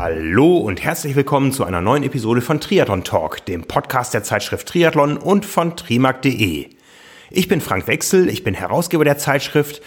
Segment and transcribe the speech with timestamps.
[0.00, 4.68] Hallo und herzlich willkommen zu einer neuen Episode von Triathlon Talk, dem Podcast der Zeitschrift
[4.68, 6.68] Triathlon und von trimark.de.
[7.30, 9.82] Ich bin Frank Wechsel, ich bin Herausgeber der Zeitschrift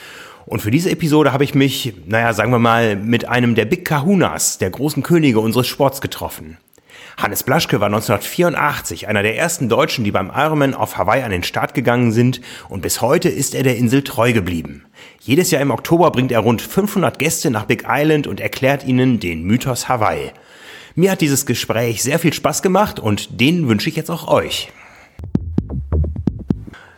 [0.46, 3.86] und für diese Episode habe ich mich, naja, sagen wir mal, mit einem der Big
[3.86, 6.58] Kahunas, der großen Könige unseres Sports getroffen.
[7.18, 11.44] Hannes Blaschke war 1984 einer der ersten Deutschen, die beim Ironman auf Hawaii an den
[11.44, 14.86] Start gegangen sind und bis heute ist er der Insel treu geblieben.
[15.20, 19.20] Jedes Jahr im Oktober bringt er rund 500 Gäste nach Big Island und erklärt ihnen
[19.20, 20.32] den Mythos Hawaii.
[20.96, 24.72] Mir hat dieses Gespräch sehr viel Spaß gemacht und den wünsche ich jetzt auch euch.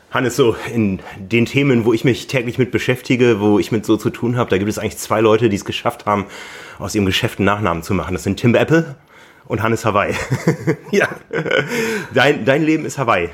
[0.10, 3.98] Hannes, so in den Themen, wo ich mich täglich mit beschäftige, wo ich mit so
[3.98, 6.26] zu tun habe, da gibt es eigentlich zwei Leute, die es geschafft haben,
[6.78, 8.14] aus ihrem Geschäft einen Nachnamen zu machen.
[8.14, 8.96] Das sind Tim Apple
[9.48, 10.14] und Hannes Hawaii.
[10.92, 11.08] ja.
[12.14, 13.30] Dein, dein Leben ist Hawaii.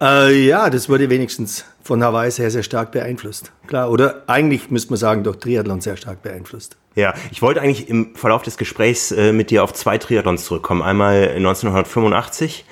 [0.00, 3.52] Äh, ja, das wurde wenigstens von Hawaii sehr, sehr stark beeinflusst.
[3.66, 6.76] Klar, oder eigentlich müsste man sagen, durch Triathlon sehr stark beeinflusst.
[6.94, 10.82] Ja, ich wollte eigentlich im Verlauf des Gesprächs äh, mit dir auf zwei Triathlons zurückkommen.
[10.82, 12.64] Einmal 1985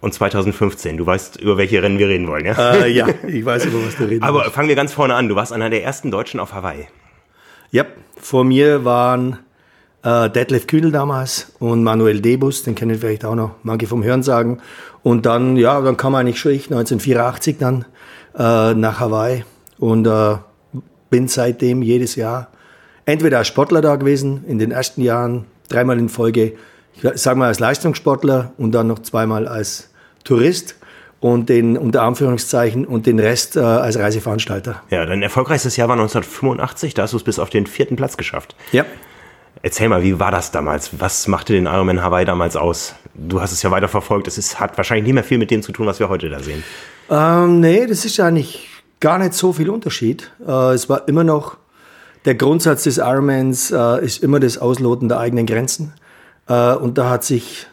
[0.00, 0.96] und 2015.
[0.96, 2.74] Du weißt, über welche Rennen wir reden wollen, ja?
[2.74, 4.54] Äh, ja, ich weiß, über was du reden Aber willst.
[4.54, 5.28] fangen wir ganz vorne an.
[5.28, 6.88] Du warst einer der ersten Deutschen auf Hawaii.
[7.70, 7.84] Ja,
[8.20, 9.38] vor mir waren
[10.06, 14.22] äh, Detlef Kühnel damals und Manuel Debus, den kennen vielleicht auch noch manche vom Hören
[14.22, 14.60] sagen.
[15.02, 17.84] Und dann, ja, dann kam eigentlich schon ich 1984 dann
[18.38, 19.44] äh, nach Hawaii
[19.78, 20.36] und äh,
[21.10, 22.48] bin seitdem jedes Jahr
[23.04, 26.52] entweder als Sportler da gewesen, in den ersten Jahren dreimal in Folge,
[26.94, 29.90] ich sage mal als Leistungssportler und dann noch zweimal als
[30.24, 30.76] Tourist
[31.18, 34.82] und den unter Anführungszeichen und den Rest äh, als Reiseveranstalter.
[34.90, 38.16] Ja, dein erfolgreichstes Jahr war 1985, da hast du es bis auf den vierten Platz
[38.16, 38.54] geschafft.
[38.70, 38.84] Ja.
[39.62, 40.90] Erzähl mal, wie war das damals?
[40.98, 42.94] Was machte den Ironman Hawaii damals aus?
[43.14, 44.28] Du hast es ja weiter verfolgt.
[44.28, 46.40] Es ist, hat wahrscheinlich nicht mehr viel mit dem zu tun, was wir heute da
[46.40, 46.62] sehen.
[47.10, 48.68] Ähm, nee, das ist nicht
[49.00, 50.30] gar nicht so viel Unterschied.
[50.46, 51.56] Äh, es war immer noch,
[52.24, 55.92] der Grundsatz des Ironmans äh, ist immer das Ausloten der eigenen Grenzen.
[56.48, 57.66] Äh, und da hat sich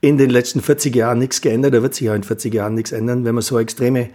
[0.00, 1.74] in den letzten 40 Jahren nichts geändert.
[1.74, 4.10] Da wird sich auch in 40 Jahren nichts ändern, wenn man so extreme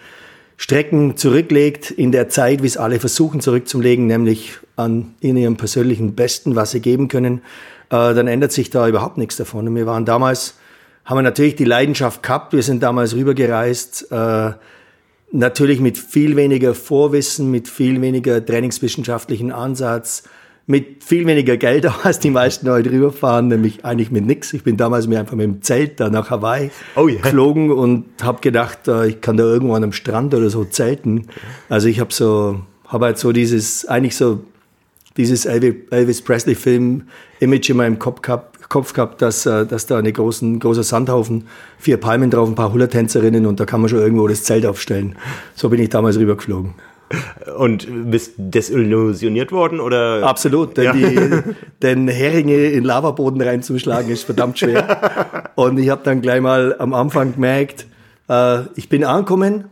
[0.57, 6.15] Strecken zurücklegt in der Zeit, wie es alle versuchen zurückzulegen, nämlich an in ihrem persönlichen
[6.15, 7.41] Besten, was sie geben können,
[7.89, 9.67] äh, dann ändert sich da überhaupt nichts davon.
[9.67, 10.55] Und wir waren damals,
[11.05, 14.51] haben wir natürlich die Leidenschaft gehabt, wir sind damals rübergereist, äh,
[15.31, 20.23] natürlich mit viel weniger Vorwissen, mit viel weniger trainingswissenschaftlichen Ansatz,
[20.65, 24.53] mit viel weniger Geld als die meisten heute rüberfahren, nämlich eigentlich mit nichts.
[24.53, 27.21] Ich bin damals mir einfach mit dem Zelt da nach Hawaii oh yeah.
[27.21, 31.27] geflogen und habe gedacht, äh, ich kann da irgendwo an einem Strand oder so zelten.
[31.69, 34.41] Also ich habe so, habe halt so dieses, eigentlich so
[35.17, 37.03] dieses Elvis Presley Film
[37.39, 41.47] Image in meinem Kopf gehabt, Kopf gehabt dass, äh, dass da eine großen, großer Sandhaufen,
[41.77, 45.15] vier Palmen drauf, ein paar Hula-Tänzerinnen und da kann man schon irgendwo das Zelt aufstellen.
[45.55, 46.73] So bin ich damals rübergeflogen.
[47.57, 50.23] Und bist desillusioniert worden oder?
[50.23, 50.93] Absolut, denn, ja.
[50.93, 51.41] die,
[51.81, 55.51] denn Heringe in Lavaboden reinzuschlagen ist verdammt schwer.
[55.55, 57.85] Und ich habe dann gleich mal am Anfang gemerkt,
[58.29, 59.65] äh, ich bin angekommen.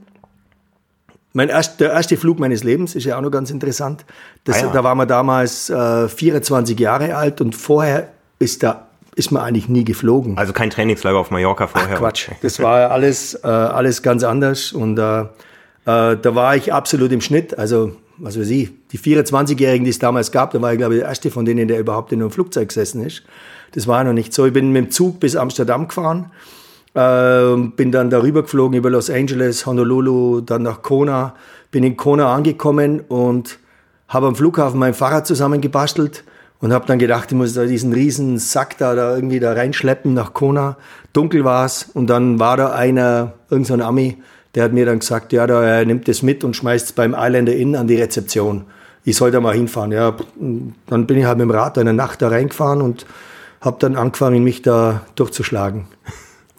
[1.33, 4.05] Mein erst, der erste Flug meines Lebens ist ja auch noch ganz interessant.
[4.43, 4.71] Das, ah ja.
[4.73, 8.09] Da waren wir damals äh, 24 Jahre alt und vorher
[8.39, 10.37] ist da ist man eigentlich nie geflogen.
[10.37, 11.95] Also kein Trainingslager auf Mallorca vorher.
[11.95, 15.25] Ach, Quatsch, das war alles, äh, alles ganz anders und äh,
[15.85, 17.57] äh, da war ich absolut im Schnitt.
[17.57, 20.99] Also, was weiß ich, die 24-Jährigen, die es damals gab, da war ich, glaube ich,
[20.99, 23.23] der erste von denen, der überhaupt in einem Flugzeug gesessen ist.
[23.71, 24.45] Das war noch nicht so.
[24.45, 26.31] Ich bin mit dem Zug bis Amsterdam gefahren,
[26.93, 31.35] äh, bin dann darüber geflogen über Los Angeles, Honolulu, dann nach Kona,
[31.71, 33.59] bin in Kona angekommen und
[34.07, 36.25] habe am Flughafen mein Fahrrad zusammengebastelt
[36.59, 40.13] und habe dann gedacht, ich muss da diesen riesen Sack da, da irgendwie da reinschleppen
[40.13, 40.77] nach Kona.
[41.13, 44.17] Dunkel war's und dann war da einer, irgendein so Ami,
[44.55, 47.13] der hat mir dann gesagt, ja, da, er nimmt das mit und schmeißt es beim
[47.13, 48.65] Islander Inn an die Rezeption.
[49.03, 49.91] Ich soll da mal hinfahren.
[49.91, 50.15] Ja,
[50.87, 53.05] dann bin ich halt mit dem Rad eine Nacht da reingefahren und
[53.61, 55.87] habe dann angefangen, mich da durchzuschlagen.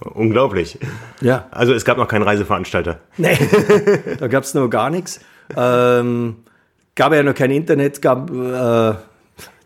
[0.00, 0.78] Unglaublich.
[1.20, 1.46] Ja.
[1.50, 2.98] Also es gab noch keinen Reiseveranstalter.
[3.16, 3.38] Nee,
[4.18, 5.20] da gab es noch gar nichts.
[5.56, 6.36] Ähm,
[6.94, 8.94] gab ja noch kein Internet, gab, äh,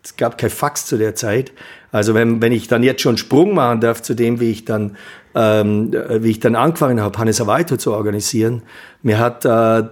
[0.03, 1.51] es gab kein Fax zu der Zeit.
[1.97, 4.95] Also wenn, wenn ich dann jetzt schon Sprung machen darf zu dem, wie ich dann
[5.37, 8.63] ähm, wie ich dann angefangen habe, Hannes Awaito zu organisieren.
[9.03, 9.83] Mir hat äh,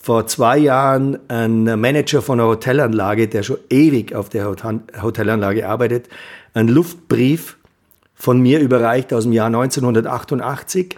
[0.00, 4.54] vor zwei Jahren ein Manager von einer Hotelanlage, der schon ewig auf der
[5.02, 6.08] Hotelanlage arbeitet,
[6.54, 7.56] einen Luftbrief
[8.14, 10.96] von mir überreicht aus dem Jahr 1988,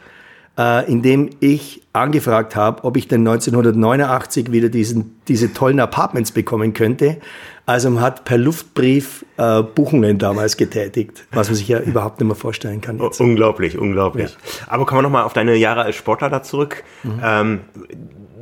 [0.58, 6.30] äh, in dem ich angefragt habe, ob ich denn 1989 wieder diesen, diese tollen Apartments
[6.30, 7.18] bekommen könnte.
[7.66, 12.28] Also man hat per Luftbrief äh, Buchungen damals getätigt, was man sich ja überhaupt nicht
[12.28, 12.98] mehr vorstellen kann.
[13.00, 13.20] Jetzt.
[13.20, 14.30] Unglaublich, unglaublich.
[14.30, 14.64] Ja.
[14.68, 16.84] Aber kommen wir nochmal auf deine Jahre als Sportler da zurück.
[17.02, 17.20] Mhm.
[17.24, 17.60] Ähm,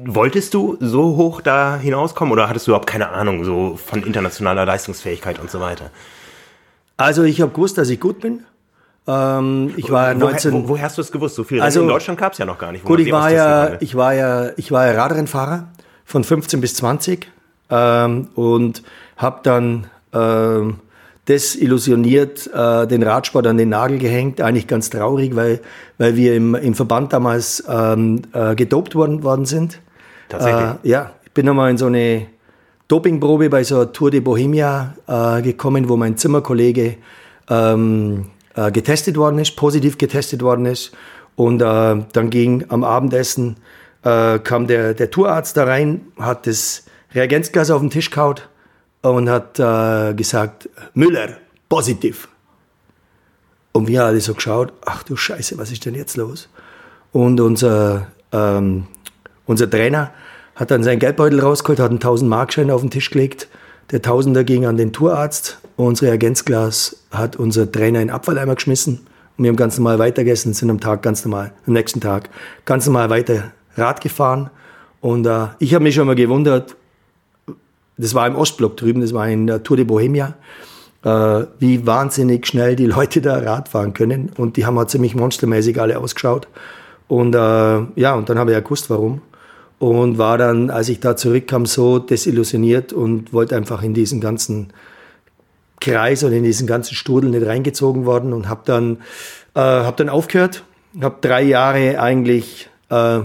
[0.05, 4.67] wolltest du so hoch da hinauskommen oder hattest du überhaupt keine Ahnung so von internationaler
[4.67, 5.91] Leistungsfähigkeit und so weiter?
[6.99, 8.45] Also ich habe gewusst, dass ich gut bin.
[9.07, 10.53] Ähm, ich war Woher, 19.
[10.53, 11.35] wo, woher hast du es gewusst?
[11.35, 12.85] So viel Also- in Deutschland gab es ja noch gar nicht.
[12.85, 15.69] Gut, ich war ja, ich war ja, ich war ja Radrennfahrer
[16.05, 17.27] von 15 bis 20
[17.71, 18.83] ähm, und
[19.17, 20.77] habe dann ähm,
[21.29, 24.41] desillusioniert äh, den Radsport an den Nagel gehängt.
[24.41, 25.61] Eigentlich ganz traurig, weil,
[25.99, 29.81] weil wir im, im Verband damals ähm, äh, gedopt worden, worden sind.
[30.29, 30.85] Tatsächlich?
[30.85, 32.27] Äh, ja, ich bin einmal in so eine
[32.89, 36.97] Dopingprobe bei so einer Tour de Bohemia äh, gekommen, wo mein Zimmerkollege
[37.49, 40.93] ähm, äh, getestet worden ist, positiv getestet worden ist.
[41.37, 43.57] Und äh, dann ging am Abendessen,
[44.03, 46.85] äh, kam der, der Tourarzt da rein, hat das
[47.15, 48.49] Reagenzglas auf den Tisch kaut
[49.03, 51.37] und hat äh, gesagt, Müller,
[51.69, 52.29] positiv.
[53.73, 56.49] Und wir alle so geschaut, ach du Scheiße, was ist denn jetzt los?
[57.13, 58.87] Und unser, ähm,
[59.47, 60.13] unser Trainer
[60.55, 63.49] hat dann seinen Geldbeutel rausgeholt, hat einen 1000 Markschein auf den Tisch gelegt.
[63.91, 65.59] Der Tausender ging an den Tourarzt.
[65.77, 69.07] Unser Reagenzglas hat unser Trainer in den Abfalleimer geschmissen.
[69.37, 72.31] Und wir haben ganz normal weitergegessen, sind am Tag ganz normal, am nächsten Tag
[72.65, 74.51] ganz normal weiter Rad gefahren.
[75.01, 76.77] Und äh, ich habe mich schon mal gewundert,
[77.97, 80.35] das war im Ostblock drüben, das war in der Tour de Bohemia,
[81.05, 84.31] äh, wie wahnsinnig schnell die Leute da Rad fahren können.
[84.37, 86.49] Und die haben halt ziemlich monstermäßig alle ausgeschaut.
[87.09, 89.23] Und äh, ja, und dann habe ich ja gewusst, warum.
[89.79, 94.73] Und war dann, als ich da zurückkam, so desillusioniert und wollte einfach in diesen ganzen
[95.81, 98.99] Kreis und in diesen ganzen Strudel nicht reingezogen worden und habe dann,
[99.55, 100.65] äh, hab dann aufgehört.
[101.01, 103.21] Habe drei Jahre eigentlich äh,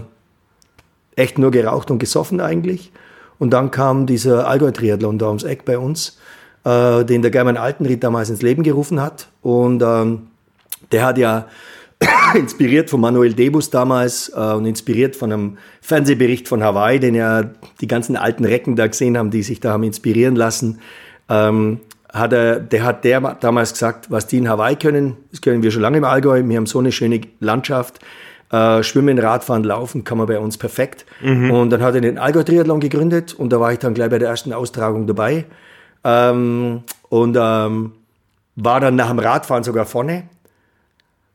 [1.16, 2.92] echt nur geraucht und gesoffen eigentlich.
[3.39, 6.19] Und dann kam dieser Allgäu-Triathlon da ums Eck bei uns,
[6.65, 9.30] äh, den der German Altenried damals ins Leben gerufen hat.
[9.41, 10.27] Und ähm,
[10.91, 11.47] der hat ja
[12.36, 17.50] inspiriert von Manuel Debus damals äh, und inspiriert von einem Fernsehbericht von Hawaii, den ja
[17.81, 20.80] die ganzen alten Recken da gesehen haben, die sich da haben inspirieren lassen.
[21.30, 21.80] Ähm,
[22.12, 25.71] hat er, der hat der damals gesagt, was die in Hawaii können, das können wir
[25.71, 26.44] schon lange im Allgäu.
[26.44, 28.00] Wir haben so eine schöne Landschaft.
[28.51, 31.05] Äh, Schwimmen, Radfahren, Laufen kann man bei uns perfekt.
[31.51, 34.29] Und dann hat er den Allgäu-Triathlon gegründet und da war ich dann gleich bei der
[34.29, 35.45] ersten Austragung dabei.
[36.03, 37.91] Ähm, und ähm,
[38.55, 40.23] war dann nach dem Radfahren sogar vorne.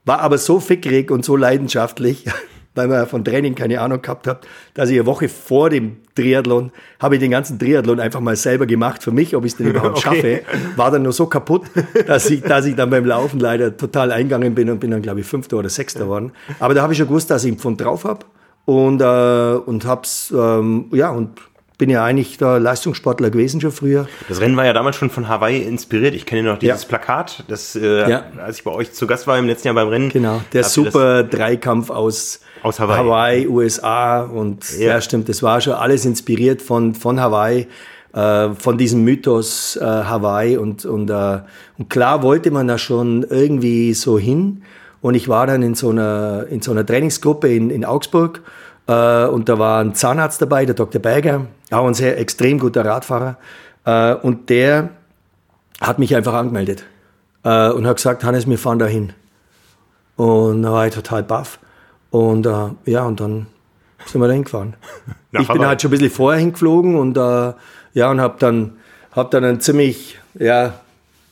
[0.04, 2.26] War aber so fickrig und so leidenschaftlich,
[2.74, 6.70] weil man von Training keine Ahnung gehabt hat, dass ich eine Woche vor dem Triathlon,
[7.00, 9.68] habe ich den ganzen Triathlon einfach mal selber gemacht für mich, ob ich es denn
[9.70, 10.42] überhaupt Okay.
[10.42, 10.76] schaffe.
[10.76, 11.62] War dann nur so kaputt,
[12.06, 15.20] dass ich, dass ich dann beim Laufen leider total eingegangen bin und bin dann, glaube
[15.20, 16.32] ich, Fünfter oder Sechster geworden.
[16.60, 18.26] Aber da habe ich schon gewusst, dass ich einen Pfund drauf habe
[18.64, 21.30] und, äh, und hab's, ähm, ja, und
[21.76, 24.06] bin ja eigentlich der Leistungssportler gewesen schon früher.
[24.28, 26.14] Das Rennen war ja damals schon von Hawaii inspiriert.
[26.14, 26.88] Ich kenne noch dieses Ja.
[26.88, 28.22] Plakat, das, äh, Ja.
[28.38, 30.08] als ich bei euch zu Gast war im letzten Jahr beim Rennen.
[30.10, 33.48] Genau, der super Dreikampf aus, Aus Hawaii.
[33.48, 34.86] USA und Ja.
[34.94, 35.00] ja.
[35.00, 37.66] stimmt, das war schon alles inspiriert von, von Hawaii,
[38.12, 41.40] äh, von diesem Mythos äh, Hawaii und, und, äh,
[41.76, 44.62] und klar wollte man da schon irgendwie so hin
[45.02, 48.40] und ich war dann in so einer, in so einer Trainingsgruppe in, in Augsburg
[48.86, 51.00] äh, und da war ein Zahnarzt dabei, der Dr.
[51.00, 53.36] Berger, auch ein sehr extrem guter Radfahrer
[53.84, 54.90] äh, und der
[55.80, 56.84] hat mich einfach angemeldet
[57.44, 59.12] äh, und hat gesagt, Hannes, wir fahren da hin.
[60.16, 61.58] Und da war ich total baff.
[62.10, 63.46] Und äh, ja, und dann
[64.06, 64.76] sind wir da hingefahren.
[65.36, 67.52] Ich bin halt schon ein bisschen vorher hingeflogen und äh,
[67.92, 68.76] ja, und habe dann,
[69.10, 70.74] hab dann ein ziemlich, ja,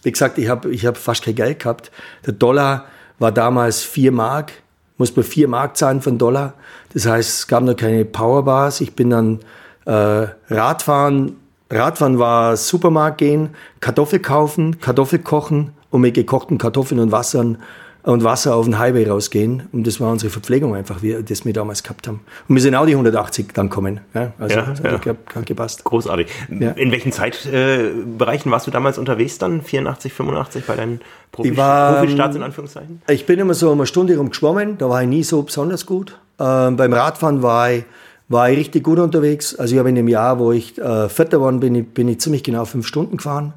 [0.02, 1.92] wie gesagt, ich habe ich hab fast kein Geld gehabt.
[2.26, 2.86] Der Dollar
[3.20, 4.54] war damals 4 Mark,
[4.98, 6.54] muss man 4 Mark zahlen einen Dollar.
[6.92, 8.80] Das heißt, es gab noch keine Powerbars.
[8.80, 9.40] Ich bin dann
[9.86, 11.36] äh, Radfahren,
[11.70, 17.58] Radfahren war Supermarkt gehen, Kartoffel kaufen, Kartoffel kochen und mit gekochten Kartoffeln und Wassern
[18.04, 19.62] und Wasser auf den Highway rausgehen.
[19.72, 22.20] Und das war unsere Verpflegung einfach, wie das wir damals gehabt haben.
[22.48, 24.00] Und wir sind auch die 180 dann kommen.
[24.14, 24.90] Ja, also Ja, das ja.
[24.92, 25.84] hat ge- hat gepasst.
[25.84, 26.26] Großartig.
[26.58, 26.72] Ja.
[26.72, 29.62] In welchen Zeitbereichen warst du damals unterwegs dann?
[29.62, 33.02] 84, 85 bei deinen Profi Ich war, Profistarts in Anführungszeichen?
[33.08, 35.86] Ich bin immer so um eine Stunde rum geschwommen, da war ich nie so besonders
[35.86, 36.18] gut.
[36.38, 37.84] Ähm, beim Radfahren war ich,
[38.28, 39.54] war ich richtig gut unterwegs.
[39.54, 42.20] Also ich habe in dem Jahr, wo ich äh, Vierter geworden bin, ich- bin ich
[42.20, 43.52] ziemlich genau fünf Stunden gefahren.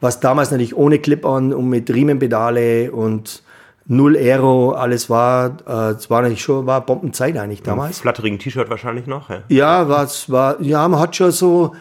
[0.00, 3.42] Was damals natürlich ohne Clip-On und mit Riemenpedale und
[3.88, 5.56] null Aero alles war.
[5.66, 7.98] Äh, Es war natürlich schon, war Bombenzeit eigentlich damals.
[8.00, 9.30] Flatterigen T-Shirt wahrscheinlich noch.
[9.30, 9.42] Ja.
[9.48, 11.74] Ja, was war, ja, man hat schon so,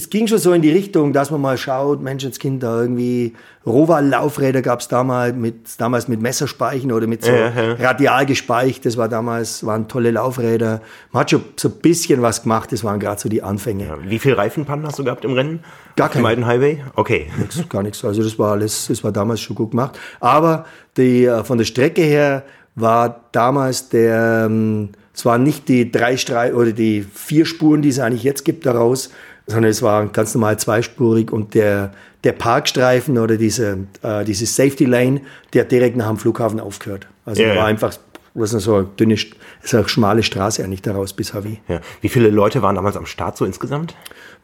[0.00, 3.34] es ging schon so in die Richtung, dass man mal schaut, Menschenskind, da irgendwie
[3.66, 7.72] Roval-Laufräder gab es damals mit, damals mit Messerspeichen oder mit so Ja, ja.
[7.74, 8.86] radial gespeicht.
[8.86, 10.80] Das war damals, waren tolle Laufräder.
[11.12, 13.98] Man hat schon so ein bisschen was gemacht, das waren gerade so die Anfänge.
[14.06, 15.60] Wie viel Reifenpannen hast du gehabt im Rennen?
[15.96, 16.28] Gar dem keine.
[16.28, 16.82] alten Highway?
[16.96, 17.30] Okay.
[17.38, 18.02] Nix, gar nichts.
[18.02, 19.98] Also das war alles, das war damals schon gut gemacht.
[20.20, 20.64] Aber
[20.96, 26.16] die, äh, von der Strecke her war damals der, ähm, es waren nicht die drei
[26.16, 29.10] Strei oder die vier Spuren, die es eigentlich jetzt gibt daraus,
[29.50, 31.92] sondern es war ganz normal zweispurig und der,
[32.24, 35.20] der Parkstreifen oder diese, äh, diese Safety Lane,
[35.52, 37.06] der hat direkt nach dem Flughafen aufgehört.
[37.24, 37.94] Also Ja, war einfach,
[38.34, 41.60] was ist so eine dünne, St- ist eine schmale Straße eigentlich daraus bis Hawi.
[41.68, 41.80] Ja.
[42.00, 43.94] Wie viele Leute waren damals am Start so insgesamt?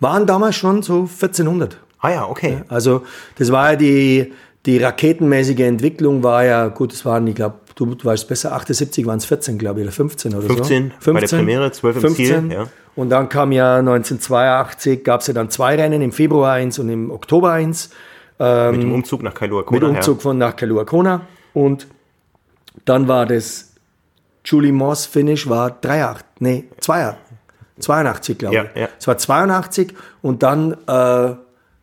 [0.01, 1.79] Waren damals schon so 1400.
[2.01, 2.63] Ah ja, okay.
[2.69, 3.03] Also
[3.39, 4.33] das war ja die,
[4.67, 9.07] die raketenmäßige Entwicklung war ja, gut, es waren, ich glaube, du, du weißt besser, 78
[9.07, 11.13] waren es 14, glaube ich, oder 15 oder 15 so.
[11.13, 12.67] bei der Premiere, 12 im Ziel, ja.
[12.97, 16.89] Und dann kam ja 1982, gab es ja dann zwei Rennen, im Februar eins und
[16.89, 17.91] im Oktober eins,
[18.39, 21.23] mit dem Umzug nach Kailua mit Umzug von nach Kailua Kona.
[21.55, 21.87] Und
[22.85, 23.73] dann war das
[24.45, 27.17] Julie Moss Finish war 3,8, nee, 2,
[27.79, 28.81] 82, glaube Ja, ich.
[28.81, 28.89] ja.
[28.99, 31.35] Es war 82 und dann äh,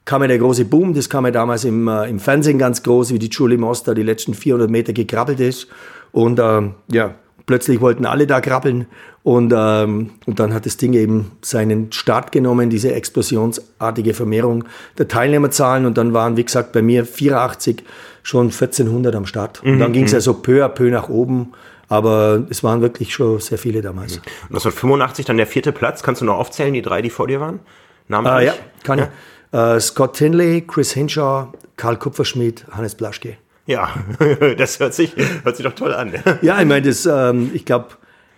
[0.06, 3.14] kam ja der große Boom, das kam ja damals im, äh, im Fernsehen ganz groß,
[3.14, 5.68] wie die Julie Moss da die letzten 400 Meter gekrabbelt ist.
[6.12, 8.88] Und ähm, ja, plötzlich wollten alle da krabbeln
[9.24, 14.66] und, ähm, und dann hat das Ding eben seinen Start genommen, diese explosionsartige Vermehrung
[14.98, 17.84] der Teilnehmerzahlen und dann waren, wie gesagt, bei mir 84
[18.22, 19.64] schon 1400 am Start.
[19.64, 21.54] Und dann ging es ja so peu à peu nach oben,
[21.88, 24.22] aber es waren wirklich schon sehr viele damals.
[24.44, 26.04] 1985 dann der vierte Platz.
[26.04, 27.60] Kannst du noch aufzählen, die drei, die vor dir waren?
[28.08, 29.06] Namen Ah, ja, kann ich.
[29.54, 33.38] Äh, Scott Tinley, Chris Hinshaw, Karl Kupferschmidt, Hannes Blaschke.
[33.68, 33.94] Ja,
[34.58, 36.12] das hört sich, hört sich doch toll an.
[36.42, 37.90] Ja, ich meine, das, ähm, ich glaube,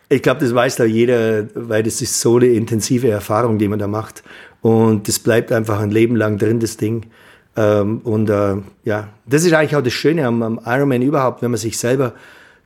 [0.09, 3.79] ich glaube, das weiß da jeder, weil das ist so eine intensive Erfahrung, die man
[3.79, 4.23] da macht.
[4.61, 7.07] Und das bleibt einfach ein Leben lang drin, das Ding.
[7.55, 11.51] Ähm, und äh, ja, das ist eigentlich auch das Schöne am, am Ironman überhaupt, wenn
[11.51, 12.13] man sich selber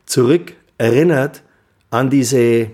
[0.06, 1.44] zurück erinnert
[1.92, 2.72] an diese,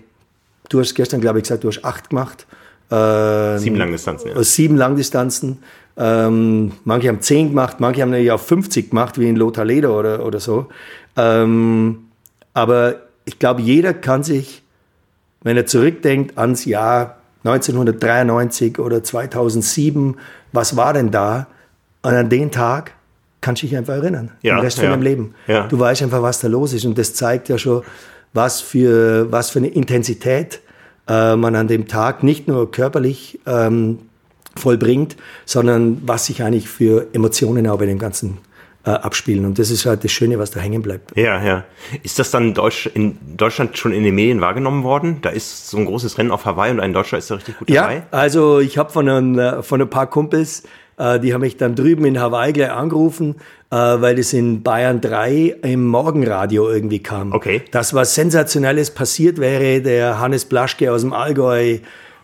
[0.69, 2.47] du hast gestern, glaube ich, gesagt, du hast acht gemacht.
[2.89, 4.43] Äh, Sieben Langdistanzen, ja.
[4.43, 5.59] sieben Langdistanzen.
[5.97, 10.25] Ähm, manche haben zehn gemacht, manche haben auch 50 gemacht, wie in Lothar Leder oder,
[10.25, 10.67] oder so.
[11.15, 12.09] Ähm,
[12.53, 14.61] aber ich glaube, jeder kann sich,
[15.41, 20.17] wenn er zurückdenkt ans Jahr 1993 oder 2007,
[20.51, 21.47] was war denn da?
[22.01, 22.91] Und an den Tag
[23.41, 24.31] kannst du dich einfach erinnern.
[24.41, 24.83] Ja, den Rest ja.
[24.83, 25.35] von deinem Leben.
[25.47, 25.67] Ja.
[25.67, 26.85] Du weißt einfach, was da los ist.
[26.85, 27.83] Und das zeigt ja schon,
[28.33, 30.61] was für, was für eine Intensität
[31.07, 33.99] äh, man an dem Tag nicht nur körperlich ähm,
[34.55, 38.37] vollbringt, sondern was sich eigentlich für Emotionen auch bei dem Ganzen
[38.85, 39.45] äh, abspielen.
[39.45, 41.17] Und das ist halt das Schöne, was da hängen bleibt.
[41.17, 41.63] Ja, ja.
[42.03, 45.19] Ist das dann Deutsch, in Deutschland schon in den Medien wahrgenommen worden?
[45.21, 47.69] Da ist so ein großes Rennen auf Hawaii und ein Deutscher ist da richtig gut
[47.69, 47.95] dabei?
[47.95, 50.63] Ja, also ich habe von, ein, äh, von ein paar Kumpels,
[50.97, 53.35] äh, die haben mich dann drüben in Hawaii gleich angerufen,
[53.69, 57.33] äh, weil das in Bayern 3 im Morgenradio irgendwie kam.
[57.33, 57.63] Okay.
[57.71, 59.81] Dass was Sensationelles passiert wäre.
[59.81, 61.79] Der Hannes Blaschke aus dem Allgäu äh,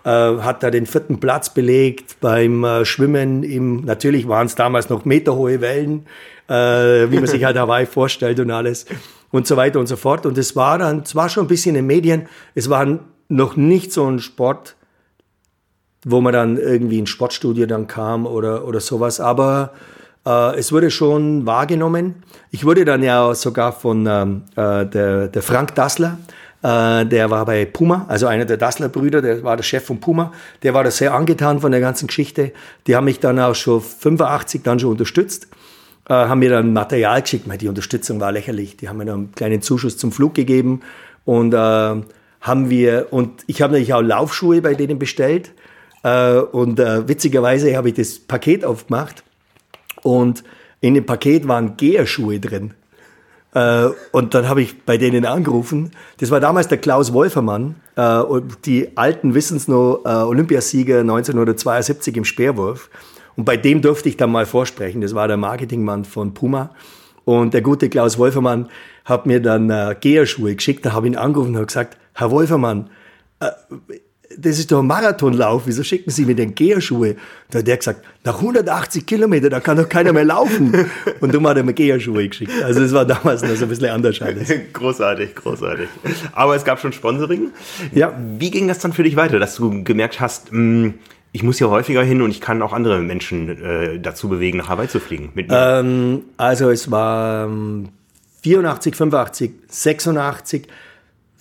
[0.06, 3.44] hat da den vierten Platz belegt beim Schwimmen.
[3.44, 6.06] Im, natürlich waren es damals noch meterhohe Wellen,
[6.48, 8.86] wie man sich halt Hawaii vorstellt und alles
[9.32, 10.26] und so weiter und so fort.
[10.26, 13.00] Und es war dann, es war schon ein bisschen in den Medien, es war
[13.30, 14.76] noch nicht so ein Sport,
[16.06, 19.20] wo man dann irgendwie ins Sportstudio dann kam oder, oder sowas.
[19.20, 19.72] Aber
[20.26, 22.24] äh, es wurde schon wahrgenommen.
[22.52, 26.18] Ich wurde dann ja sogar von ähm, äh, der, der Frank Dassler,
[26.64, 30.32] äh, der war bei Puma, also einer der Dassler-Brüder, der war der Chef von Puma,
[30.62, 32.52] der war da sehr angetan von der ganzen Geschichte.
[32.88, 35.48] Die haben mich dann auch schon 85 dann schon unterstützt,
[36.08, 37.46] äh, haben mir dann Material geschickt.
[37.62, 38.78] Die Unterstützung war lächerlich.
[38.78, 40.82] Die haben mir dann einen kleinen Zuschuss zum Flug gegeben
[41.26, 45.52] und äh, haben wir, und ich habe natürlich auch Laufschuhe bei denen bestellt.
[46.04, 49.24] Äh, und äh, witzigerweise habe ich das Paket aufgemacht
[50.04, 50.44] und
[50.80, 52.74] in dem Paket waren Geherschuhe drin.
[53.54, 55.92] Äh, und dann habe ich bei denen angerufen.
[56.20, 57.76] Das war damals der Klaus Wolfermann.
[57.96, 58.24] Äh,
[58.66, 62.90] die Alten wissen noch, äh, Olympiasieger 1972 im Speerwurf.
[63.36, 65.02] Und bei dem durfte ich dann mal vorsprechen.
[65.02, 66.72] Das war der Marketingmann von Puma.
[67.26, 68.70] Und der gute Klaus Wolfermann
[69.06, 70.86] hat mir dann äh, Geherschuhe geschickt.
[70.86, 72.90] Da habe ich ihn angerufen und gesagt, Herr Wolfermann,
[74.38, 77.16] das ist doch ein Marathonlauf, wieso schicken Sie mir denn Geherschuhe?
[77.50, 80.86] Da hat der gesagt, nach 180 Kilometer, da kann doch keiner mehr laufen.
[81.20, 82.52] Und darum hat er mir Geherschuhe geschickt.
[82.64, 84.52] Also das war damals noch so ein bisschen anders alles.
[84.74, 85.88] großartig, großartig.
[86.34, 87.52] Aber es gab schon Sponsoring.
[87.94, 88.14] Ja.
[88.38, 90.94] Wie ging das dann für dich weiter, dass du gemerkt hast, mh,
[91.32, 94.70] ich muss hier häufiger hin und ich kann auch andere Menschen äh, dazu bewegen, nach
[94.70, 95.32] Hawaii zu fliegen?
[95.34, 95.80] Mit mir?
[95.80, 97.90] Ähm, also es war ähm,
[98.44, 100.68] 84, 85, 86,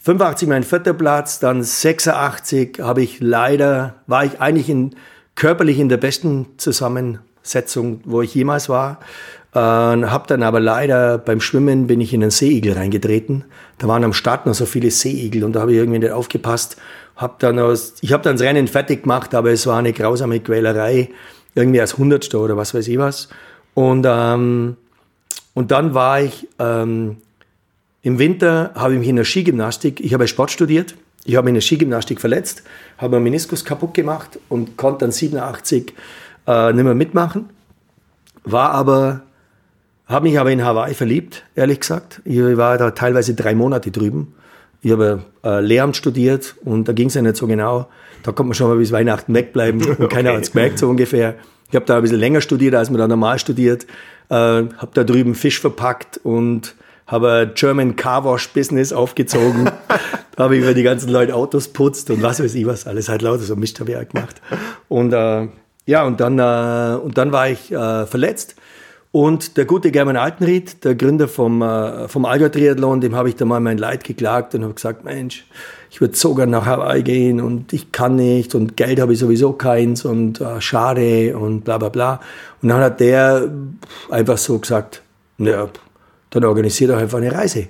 [0.03, 4.97] 85 mein vierter Platz, dann 86 habe ich leider, war ich eigentlich in,
[5.35, 9.01] körperlich in der besten Zusammensetzung, wo ich jemals war.
[9.53, 13.45] Äh, habe dann aber leider beim Schwimmen bin ich in einen Seeigel reingetreten.
[13.77, 16.79] Da waren am Start noch so viele Seeigel und da habe ich irgendwie nicht aufgepasst.
[17.17, 20.41] Hab dann aus, ich habe dann das Rennen fertig gemacht, aber es war eine grausame
[20.41, 21.11] Quälerei,
[21.55, 23.29] irgendwie als Hundertster oder was weiß ich was.
[23.75, 24.79] Und, ähm,
[25.53, 27.19] und dann war ich ähm,
[28.03, 31.55] im Winter habe ich mich in der Skigymnastik, ich habe Sport studiert Ich habe in
[31.55, 32.63] der Skigymnastik verletzt,
[32.97, 35.93] habe meinen Meniskus kaputt gemacht und konnte dann 87
[36.47, 37.51] äh, nicht mehr mitmachen.
[38.45, 39.23] War aber,
[40.07, 42.23] habe mich aber in Hawaii verliebt, ehrlich gesagt.
[42.25, 44.35] Ich war da teilweise drei Monate drüben.
[44.81, 47.89] Ich habe äh, Lehramt studiert und da ging es ja nicht so genau.
[48.23, 51.35] Da konnte man schon mal bis Weihnachten wegbleiben und keiner hat es gemerkt, so ungefähr.
[51.69, 53.85] Ich habe da ein bisschen länger studiert, als man da normal studiert.
[54.31, 56.75] Äh, habe da drüben Fisch verpackt und
[57.11, 59.65] habe German Car Wash Business aufgezogen.
[60.37, 63.09] da habe ich über die ganzen Leute Autos putzt und was weiß ich was, alles
[63.09, 64.41] halt lauter so halt gemacht.
[64.89, 65.49] Und äh,
[65.87, 68.55] ja, und dann, äh, und dann war ich äh, verletzt.
[69.13, 73.35] Und der gute German Altenried, der Gründer vom, äh, vom Allgäu Triathlon, dem habe ich
[73.35, 75.47] da mal mein Leid geklagt und habe gesagt, Mensch,
[75.91, 79.53] ich würde sogar nach Hawaii gehen und ich kann nicht und Geld habe ich sowieso
[79.53, 82.21] keins und äh, schade und bla bla bla.
[82.63, 83.51] Und dann hat der
[84.11, 85.03] einfach so gesagt,
[85.39, 85.69] naja,
[86.31, 87.69] dann organisiert doch einfach eine Reise.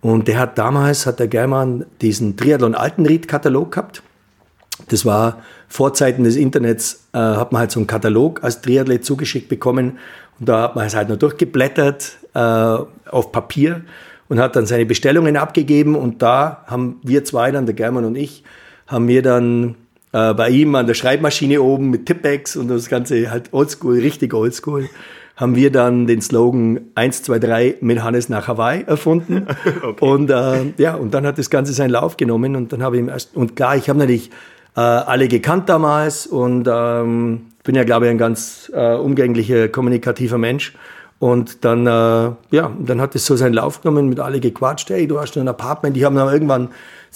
[0.00, 4.02] Und der hat damals, hat der German diesen Triathlon Altenried-Katalog gehabt.
[4.88, 9.04] Das war vor Zeiten des Internets, äh, hat man halt so einen Katalog als Triathlet
[9.04, 9.98] zugeschickt bekommen.
[10.38, 13.82] Und da hat man es halt nur durchgeblättert äh, auf Papier
[14.28, 15.94] und hat dann seine Bestellungen abgegeben.
[15.96, 18.44] Und da haben wir zwei dann, der German und ich,
[18.86, 19.76] haben wir dann
[20.12, 24.34] äh, bei ihm an der Schreibmaschine oben mit Tippex und das Ganze halt oldschool, richtig
[24.34, 24.88] oldschool,
[25.36, 29.46] haben wir dann den Slogan 1, 2, 3 mit Hannes nach Hawaii erfunden.
[29.82, 30.04] okay.
[30.04, 33.06] Und äh, ja, und dann hat das Ganze seinen Lauf genommen und dann habe ich
[33.06, 34.30] erst, und klar, ich habe natürlich
[34.76, 40.38] äh, alle gekannt damals und ähm, bin ja, glaube ich, ein ganz äh, umgänglicher, kommunikativer
[40.38, 40.74] Mensch.
[41.18, 41.90] Und dann, äh,
[42.50, 45.48] ja, dann hat es so seinen Lauf genommen, mit alle gequatscht, hey, du hast ein
[45.48, 45.96] Apartment.
[45.96, 46.68] Die haben dann irgendwann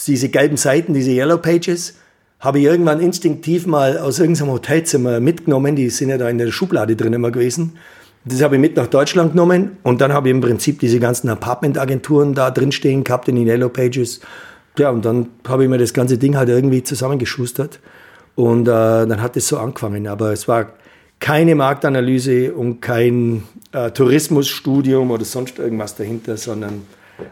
[0.07, 1.99] diese gelben Seiten, diese Yellow Pages,
[2.41, 5.77] habe ich irgendwann instinktiv mal aus irgendeinem Hotelzimmer mitgenommen.
[5.77, 7.77] Die sind ja da in der Schublade drin immer gewesen.
[8.25, 11.29] Das habe ich mit nach Deutschland genommen und dann habe ich im Prinzip diese ganzen
[11.29, 14.21] Apartment-Agenturen da drin stehen gehabt in den Yellow Pages.
[14.77, 17.81] Ja, und dann habe ich mir das ganze Ding halt irgendwie zusammengeschustert
[18.35, 20.07] und äh, dann hat es so angefangen.
[20.07, 20.73] Aber es war
[21.21, 23.42] keine Marktanalyse und kein
[23.73, 26.87] äh, Tourismusstudium oder sonst irgendwas dahinter, sondern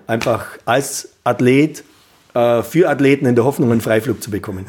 [0.07, 1.85] einfach als Athlet
[2.35, 4.67] äh, für Athleten in der Hoffnung, einen Freiflug zu bekommen.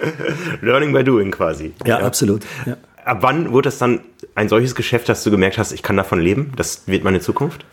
[0.62, 1.72] Learning by doing quasi.
[1.84, 2.06] Ja, ja.
[2.06, 2.42] absolut.
[2.66, 2.76] Ja.
[3.04, 4.00] Ab wann wurde das dann
[4.34, 6.52] ein solches Geschäft, dass du gemerkt hast, ich kann davon leben?
[6.56, 7.64] Das wird meine Zukunft?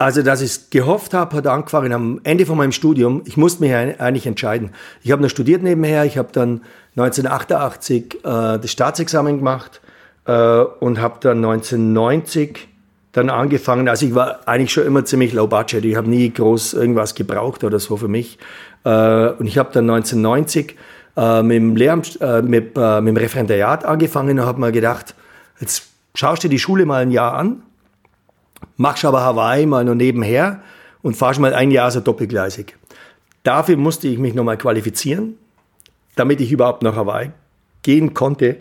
[0.00, 3.22] Also, dass ich es gehofft habe, hat angefangen am Ende von meinem Studium.
[3.26, 4.70] Ich musste mich eigentlich entscheiden.
[5.02, 6.04] Ich habe noch studiert nebenher.
[6.04, 6.62] Ich habe dann
[6.96, 9.82] 1988 äh, das Staatsexamen gemacht
[10.24, 12.68] äh, und habe dann 1990
[13.12, 13.88] dann angefangen.
[13.88, 15.84] Also ich war eigentlich schon immer ziemlich low budget.
[15.84, 18.38] Ich habe nie groß irgendwas gebraucht oder so für mich.
[18.84, 20.76] Äh, und ich habe dann 1990
[21.16, 25.14] äh, mit, dem Lehramt, äh, mit, äh, mit dem Referendariat angefangen und habe mir gedacht,
[25.60, 27.62] jetzt schaust du die Schule mal ein Jahr an
[28.76, 30.62] machst aber Hawaii mal nur nebenher
[31.02, 32.76] und fahrst mal ein Jahr so doppelgleisig.
[33.42, 35.36] Dafür musste ich mich nochmal qualifizieren,
[36.16, 37.30] damit ich überhaupt nach Hawaii
[37.82, 38.56] gehen konnte,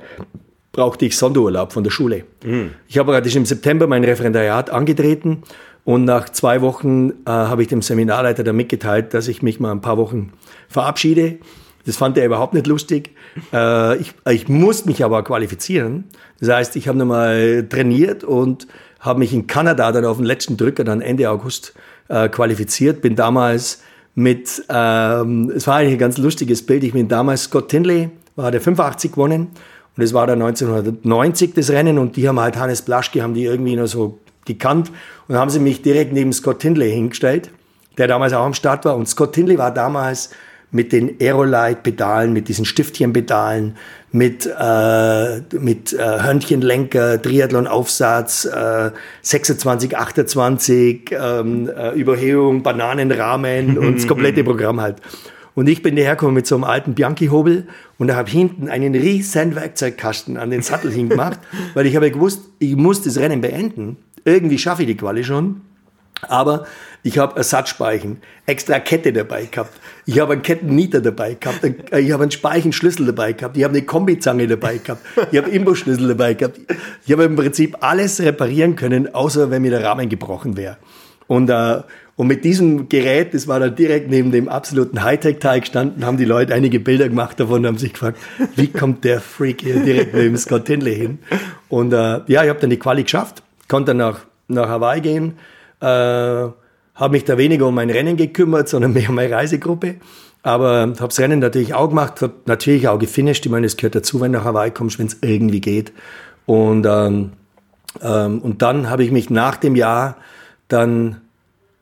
[0.72, 2.24] brauchte ich Sonderurlaub von der Schule.
[2.44, 2.72] Mhm.
[2.88, 5.44] Ich habe praktisch im September mein Referendariat angetreten
[5.84, 9.72] und nach zwei Wochen äh, habe ich dem Seminarleiter dann mitgeteilt, dass ich mich mal
[9.72, 10.34] ein paar Wochen
[10.70, 11.40] verabschiede.
[11.90, 13.16] Das fand er überhaupt nicht lustig.
[13.52, 16.04] Äh, ich, ich musste mich aber qualifizieren.
[16.40, 18.68] Das heißt, ich habe nochmal trainiert und
[19.00, 21.74] habe mich in Kanada dann auf den letzten Drücker dann Ende August
[22.08, 23.02] äh, qualifiziert.
[23.02, 23.82] Bin damals
[24.14, 26.84] mit, ähm, es war eigentlich ein ganz lustiges Bild.
[26.84, 29.48] Ich bin damals Scott Tinley, war der 85 gewonnen
[29.98, 33.46] und es war dann 1990 das Rennen und die haben halt Hannes Blaschke, haben die
[33.46, 34.92] irgendwie noch so gekannt
[35.28, 37.50] und haben sie mich direkt neben Scott Tinley hingestellt,
[37.98, 40.30] der damals auch am Start war und Scott Tinley war damals
[40.72, 43.76] mit den Aerolite-Pedalen, mit diesen Stiftchen-Pedalen,
[44.12, 54.08] mit, äh, mit äh, Hörnchenlenker, Triathlon-Aufsatz, äh, 26, 28, ähm, äh, Überhebung, Bananenrahmen und das
[54.08, 54.98] komplette Programm halt.
[55.56, 59.56] Und ich bin dahergekommen mit so einem alten Bianchi-Hobel und da habe hinten einen riesen
[59.56, 61.40] Werkzeugkasten an den Sattel hingemacht,
[61.74, 63.98] weil ich habe gewusst, ich muss das Rennen beenden.
[64.24, 65.62] Irgendwie schaffe ich die Quali schon.
[66.22, 66.66] Aber
[67.02, 69.72] ich habe Ersatzspeichen, extra Kette dabei gehabt.
[70.06, 71.64] Ich habe einen Kettennieter dabei gehabt.
[71.64, 73.56] Äh, ich habe einen Speichenschlüssel dabei gehabt.
[73.56, 75.02] Ich habe eine Kombizange dabei gehabt.
[75.32, 76.60] Ich habe Imbusschlüssel dabei gehabt.
[77.06, 80.78] Ich habe im Prinzip alles reparieren können, außer wenn mir der Rahmen gebrochen wäre.
[81.28, 81.82] Und, äh,
[82.18, 86.26] und mit diesem Gerät, das war dann direkt neben dem absoluten Hightech-Teil gestanden, haben die
[86.26, 88.18] Leute einige Bilder gemacht davon und haben sich gefragt,
[88.58, 91.20] wie kommt der Freak hier direkt neben Scott Tinley hin?
[91.70, 95.36] Und äh, ja, ich habe dann die Quali geschafft, konnte dann nach, nach Hawaii gehen
[95.82, 99.96] äh, habe mich da weniger um mein Rennen gekümmert, sondern mehr um meine Reisegruppe.
[100.42, 103.46] Aber habe das Rennen natürlich auch gemacht, habe natürlich auch gefinisht.
[103.46, 105.92] Ich meine, es gehört dazu, wenn du nach Hawaii kommst, wenn es irgendwie geht.
[106.46, 107.32] Und, ähm,
[108.02, 110.18] ähm, und dann habe ich mich nach dem Jahr
[110.68, 111.22] dann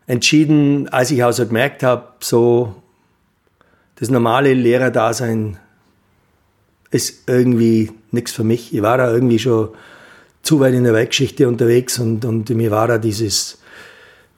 [0.07, 2.75] entschieden, als ich also gemerkt habe, so
[3.95, 5.57] das normale Lehrerdasein
[6.91, 8.73] ist irgendwie nichts für mich.
[8.73, 9.69] Ich war da irgendwie schon
[10.47, 13.59] zu weit in der Weltgeschichte unterwegs und, und mir war da dieses,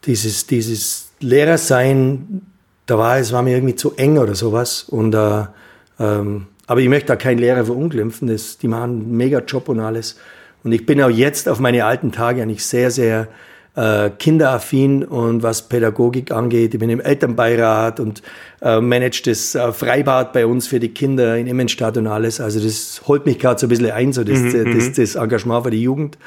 [0.06, 2.42] dieses, dieses Lehrersein,
[2.88, 4.84] da war es war mir irgendwie zu eng oder sowas.
[4.84, 5.44] Und, äh,
[6.00, 9.80] ähm, aber ich möchte da keinen Lehrer verunglimpfen, das, die machen einen mega Job und
[9.80, 10.18] alles.
[10.64, 13.28] Und ich bin auch jetzt auf meine alten Tage eigentlich sehr, sehr
[13.80, 16.74] äh, kinderaffin und was Pädagogik angeht.
[16.74, 18.22] Ich bin im Elternbeirat und
[18.62, 22.42] äh, manage das äh, Freibad bei uns für die Kinder in Immenstadt und alles.
[22.42, 24.94] Also das holt mich gerade so ein bisschen ein, so das, mhm, das, mhm.
[24.96, 26.18] das, Engagement für die Jugend.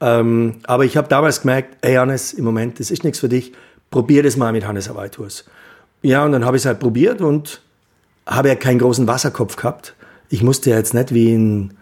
[0.00, 3.52] Ähm, aber ich habe damals gemerkt, ey Hannes, im Moment, das ist nichts für dich.
[3.90, 5.44] Probier das mal mit Hannes Awaitus.
[6.02, 7.60] Ja, und dann habe ich es halt probiert und
[8.24, 9.96] habe ja keinen großen Wasserkopf gehabt.
[10.28, 11.74] Ich musste ja jetzt nicht wie ein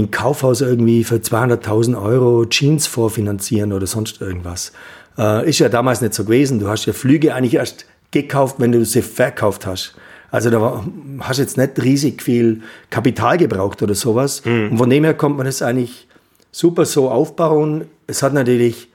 [0.00, 4.72] ein Kaufhaus irgendwie für 200.000 Euro Jeans vorfinanzieren oder sonst irgendwas.
[5.16, 6.58] Äh, ist ja damals nicht so gewesen.
[6.58, 9.94] Du hast ja Flüge eigentlich erst gekauft, wenn du sie verkauft hast.
[10.30, 10.84] Also da war,
[11.20, 14.44] hast jetzt nicht riesig viel Kapital gebraucht oder sowas.
[14.44, 14.72] Mhm.
[14.72, 16.08] Und von dem her kommt man das eigentlich
[16.50, 17.84] super so aufbauen.
[18.06, 18.88] Es hat natürlich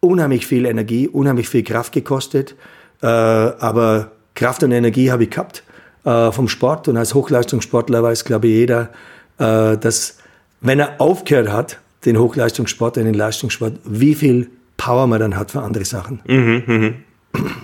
[0.00, 2.54] unheimlich viel Energie, unheimlich viel Kraft gekostet.
[3.02, 5.64] Äh, aber Kraft und Energie habe ich gehabt
[6.04, 6.86] äh, vom Sport.
[6.86, 8.90] Und als Hochleistungssportler weiß, glaube ich, jeder,
[9.38, 10.18] äh, dass
[10.60, 15.62] wenn er aufgehört hat, den Hochleistungssport, den Leistungssport, wie viel Power man dann hat für
[15.62, 16.20] andere Sachen.
[16.26, 16.94] Mhm, mh.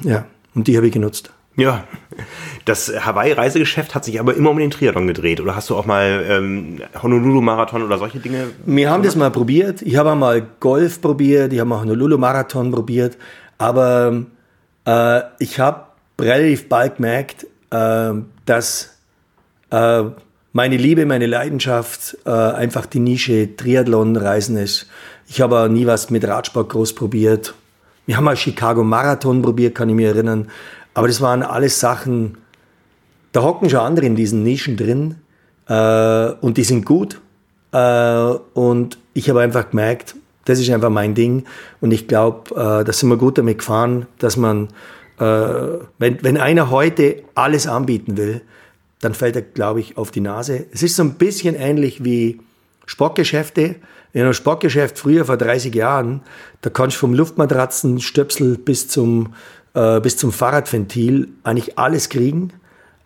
[0.02, 1.30] Ja, und die habe ich genutzt.
[1.56, 1.84] Ja,
[2.64, 5.40] das Hawaii-Reisegeschäft hat sich aber immer um den Triathlon gedreht.
[5.40, 8.48] Oder hast du auch mal ähm, Honolulu-Marathon oder solche Dinge?
[8.66, 9.80] Wir haben das mal probiert.
[9.82, 13.16] Ich habe mal Golf probiert, ich habe mal Honolulu-Marathon probiert.
[13.58, 14.24] Aber
[14.84, 15.84] äh, ich habe
[16.20, 18.12] relativ bald gemerkt, äh,
[18.46, 18.98] dass
[19.70, 20.02] äh,
[20.54, 24.86] meine Liebe, meine Leidenschaft äh, einfach die Nische Triathlon-Reisen ist.
[25.26, 27.54] Ich habe nie was mit Radsport groß probiert.
[28.06, 30.48] Wir haben mal Chicago Marathon probiert, kann ich mir erinnern.
[30.94, 32.38] Aber das waren alles Sachen,
[33.32, 35.16] da hocken schon andere in diesen Nischen drin
[35.66, 37.20] äh, und die sind gut.
[37.72, 40.14] Äh, und ich habe einfach gemerkt,
[40.44, 41.46] das ist einfach mein Ding.
[41.80, 44.68] Und ich glaube, äh, da sind wir gut damit gefahren, dass man,
[45.18, 45.24] äh,
[45.98, 48.42] wenn, wenn einer heute alles anbieten will,
[49.04, 50.64] dann fällt er, glaube ich, auf die Nase.
[50.72, 52.40] Es ist so ein bisschen ähnlich wie
[52.86, 53.76] Sportgeschäfte.
[54.12, 56.22] In einem Sportgeschäft früher vor 30 Jahren,
[56.62, 59.34] da kannst du vom Luftmatratzensstöpsel bis zum,
[59.74, 62.52] äh, bis zum Fahrradventil eigentlich alles kriegen.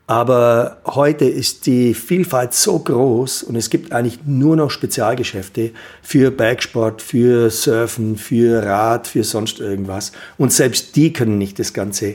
[0.06, 6.30] Aber heute ist die Vielfalt so groß und es gibt eigentlich nur noch Spezialgeschäfte für
[6.30, 10.12] Bergsport, für Surfen, für Rad, für sonst irgendwas.
[10.38, 12.14] Und selbst die können nicht das Ganze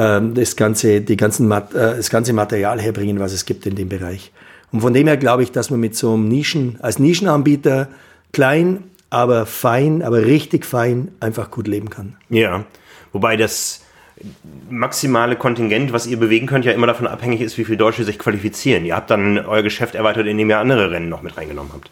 [0.00, 4.32] das, ganze, die ganzen, äh, das ganze Material herbringen, was es gibt in dem Bereich.
[4.72, 7.88] Und von dem her glaube ich, dass man mit so einem Nischen, als Nischenanbieter
[8.32, 12.16] klein, aber fein, aber richtig fein einfach gut leben kann.
[12.28, 12.64] Ja,
[13.12, 13.82] wobei das
[14.68, 18.18] maximale Kontingent, was ihr bewegen könnt, ja immer davon abhängig ist, wie viele Deutsche sich
[18.18, 18.84] qualifizieren.
[18.84, 21.90] Ihr habt dann euer Geschäft erweitert, indem ihr andere Rennen noch mit reingenommen habt.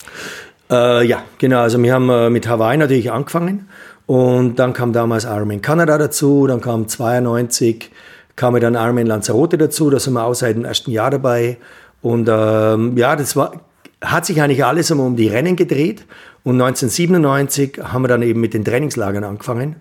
[0.71, 1.61] Äh, ja, genau.
[1.61, 3.69] Also wir haben äh, mit Hawaii natürlich angefangen
[4.09, 7.91] und dann kam damals Ironman Kanada dazu, dann kam 92,
[8.37, 11.59] kam dann Ironman Lanzarote dazu, da sind wir auch seit dem ersten Jahr dabei.
[12.01, 13.53] Und ähm, ja, das war,
[14.01, 16.07] hat sich eigentlich alles um die Rennen gedreht.
[16.43, 19.77] Und 1997 haben wir dann eben mit den Trainingslagern angefangen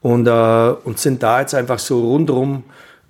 [0.00, 2.62] und, äh, und sind da jetzt einfach so rundherum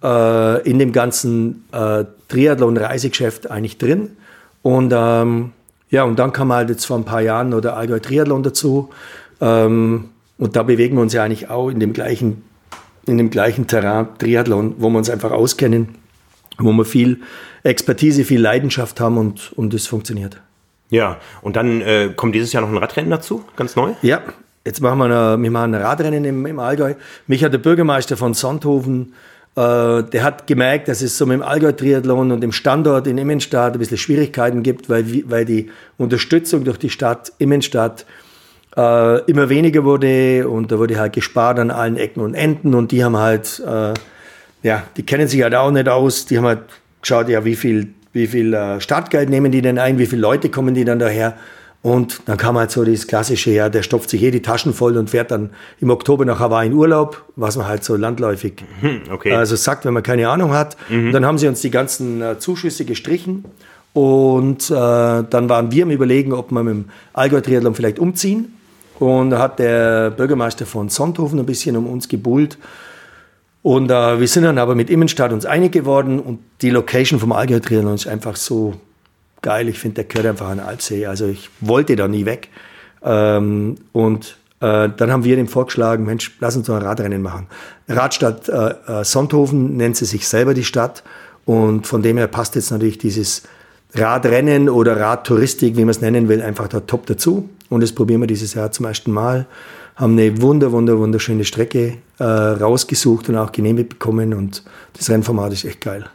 [0.03, 4.17] äh, in dem ganzen äh, Triathlon-Reisegeschäft eigentlich drin.
[4.63, 5.53] Und ähm,
[5.91, 8.89] ja, und dann kam halt jetzt vor ein paar Jahren noch der Allgäu Triathlon dazu.
[9.43, 10.09] Ähm,
[10.43, 12.43] und da bewegen wir uns ja eigentlich auch in dem gleichen,
[13.07, 15.95] in dem gleichen Terrain, Triathlon, wo wir uns einfach auskennen,
[16.59, 17.21] wo wir viel
[17.63, 20.41] Expertise, viel Leidenschaft haben und, und das funktioniert.
[20.91, 23.93] Ja, und dann äh, kommt dieses Jahr noch ein Radrennen dazu, ganz neu?
[24.03, 24.21] Ja,
[24.65, 26.95] jetzt machen wir, eine, wir machen ein Radrennen im, im Allgäu.
[27.29, 29.15] Mich hat der Bürgermeister von Sonthofen,
[29.55, 33.75] äh, der hat gemerkt, dass es so mit dem Allgäu-Triathlon und dem Standort in Immenstadt
[33.75, 38.07] ein bisschen Schwierigkeiten gibt, weil, weil die Unterstützung durch die Stadt Immenstadt
[38.77, 42.93] äh, immer weniger wurde und da wurde halt gespart an allen Ecken und Enden und
[42.93, 43.95] die haben halt, äh,
[44.63, 46.61] ja, die kennen sich halt auch nicht aus, die haben halt
[47.01, 50.49] geschaut, ja, wie viel, wie viel äh, Startgeld nehmen die denn ein, wie viele Leute
[50.49, 51.37] kommen die dann daher
[51.83, 54.97] und dann kam halt so das klassische, ja, der stopft sich eh die Taschen voll
[54.97, 59.03] und fährt dann im Oktober nach Hawaii in Urlaub, was man halt so landläufig hm,
[59.11, 59.33] okay.
[59.33, 60.77] also sagt, wenn man keine Ahnung hat.
[60.89, 61.13] Mhm.
[61.13, 63.45] dann haben sie uns die ganzen äh, Zuschüsse gestrichen
[63.93, 68.55] und äh, dann waren wir im Überlegen, ob wir mit dem Allgäu-Triathlon vielleicht umziehen
[69.03, 72.59] und da hat der Bürgermeister von Sonthofen ein bisschen um uns gebullt.
[73.63, 77.33] Und äh, wir sind dann aber mit Immenstadt uns einig geworden und die Location vom
[77.33, 78.75] Allgäu Triathlon ist einfach so
[79.41, 79.69] geil.
[79.69, 81.07] Ich finde, der gehört einfach an Alpsee.
[81.07, 82.49] Also ich wollte da nie weg.
[83.03, 87.49] Ähm, und Äh, dann haben wir dem vorgeschlagen, Mensch, lass uns doch ein Radrennen machen.
[87.89, 91.03] Radstadt äh, äh, Sonthofen nennt sie sich selber die Stadt
[91.45, 93.43] und von dem her passt jetzt natürlich dieses
[93.95, 97.49] Radrennen oder Radtouristik, wie man es nennen will, einfach da top dazu.
[97.69, 99.47] Und das probieren wir dieses Jahr zum ersten Mal.
[99.97, 104.63] Haben eine wunder, wunder, wunderschöne Strecke äh, rausgesucht und auch genehmigt bekommen und
[104.97, 106.07] das Rennformat ist echt geil.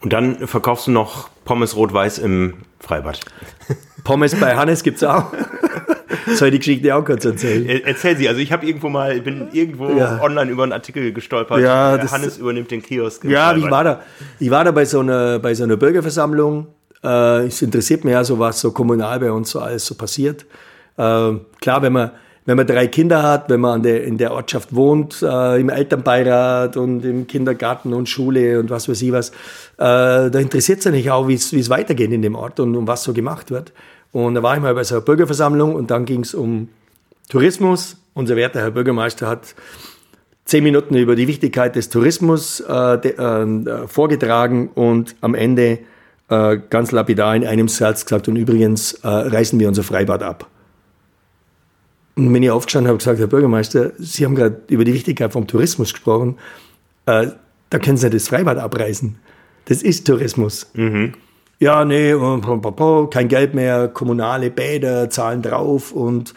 [0.00, 3.20] Und dann verkaufst du noch Pommes Rot-Weiß im Freibad.
[4.04, 5.32] Pommes bei Hannes gibt es auch.
[6.34, 7.66] Soll ich die Geschichte auch kurz erzählen?
[7.84, 8.28] Erzähl sie.
[8.28, 10.20] Also ich habe irgendwo mal, ich bin irgendwo ja.
[10.20, 11.60] online über einen Artikel gestolpert.
[11.60, 13.24] Ja, Hannes übernimmt den Kiosk.
[13.24, 14.02] Ja, ich war da.
[14.38, 16.66] Ich war da bei so einer, bei so einer Bürgerversammlung.
[17.02, 20.46] Äh, es interessiert mich ja so, was so kommunal bei uns so alles so passiert.
[20.96, 22.10] Äh, klar, wenn man
[22.46, 26.76] wenn man drei Kinder hat, wenn man der, in der Ortschaft wohnt, äh, im Elternbeirat
[26.76, 29.32] und im Kindergarten und Schule und was weiß ich was, äh,
[29.76, 33.04] da interessiert es ja nicht auch, wie es weitergeht in dem Ort und um was
[33.04, 33.72] so gemacht wird.
[34.12, 36.68] Und da war ich mal bei so einer Bürgerversammlung und dann ging es um
[37.28, 37.96] Tourismus.
[38.14, 39.54] Unser werter Herr Bürgermeister hat
[40.44, 45.78] zehn Minuten über die Wichtigkeit des Tourismus äh, de, äh, vorgetragen und am Ende
[46.30, 50.48] äh, ganz lapidar in einem Satz gesagt, und übrigens äh, reißen wir unser Freibad ab.
[52.16, 55.46] Und wenn ich aufgestanden habe, gesagt, Herr Bürgermeister, Sie haben gerade über die Wichtigkeit vom
[55.46, 56.38] Tourismus gesprochen,
[57.06, 57.28] äh,
[57.70, 59.16] da können Sie das Freibad abreißen.
[59.66, 60.70] Das ist Tourismus.
[60.74, 61.14] Mhm
[61.60, 62.14] ja, nee,
[63.10, 66.34] kein Geld mehr, kommunale Bäder zahlen drauf und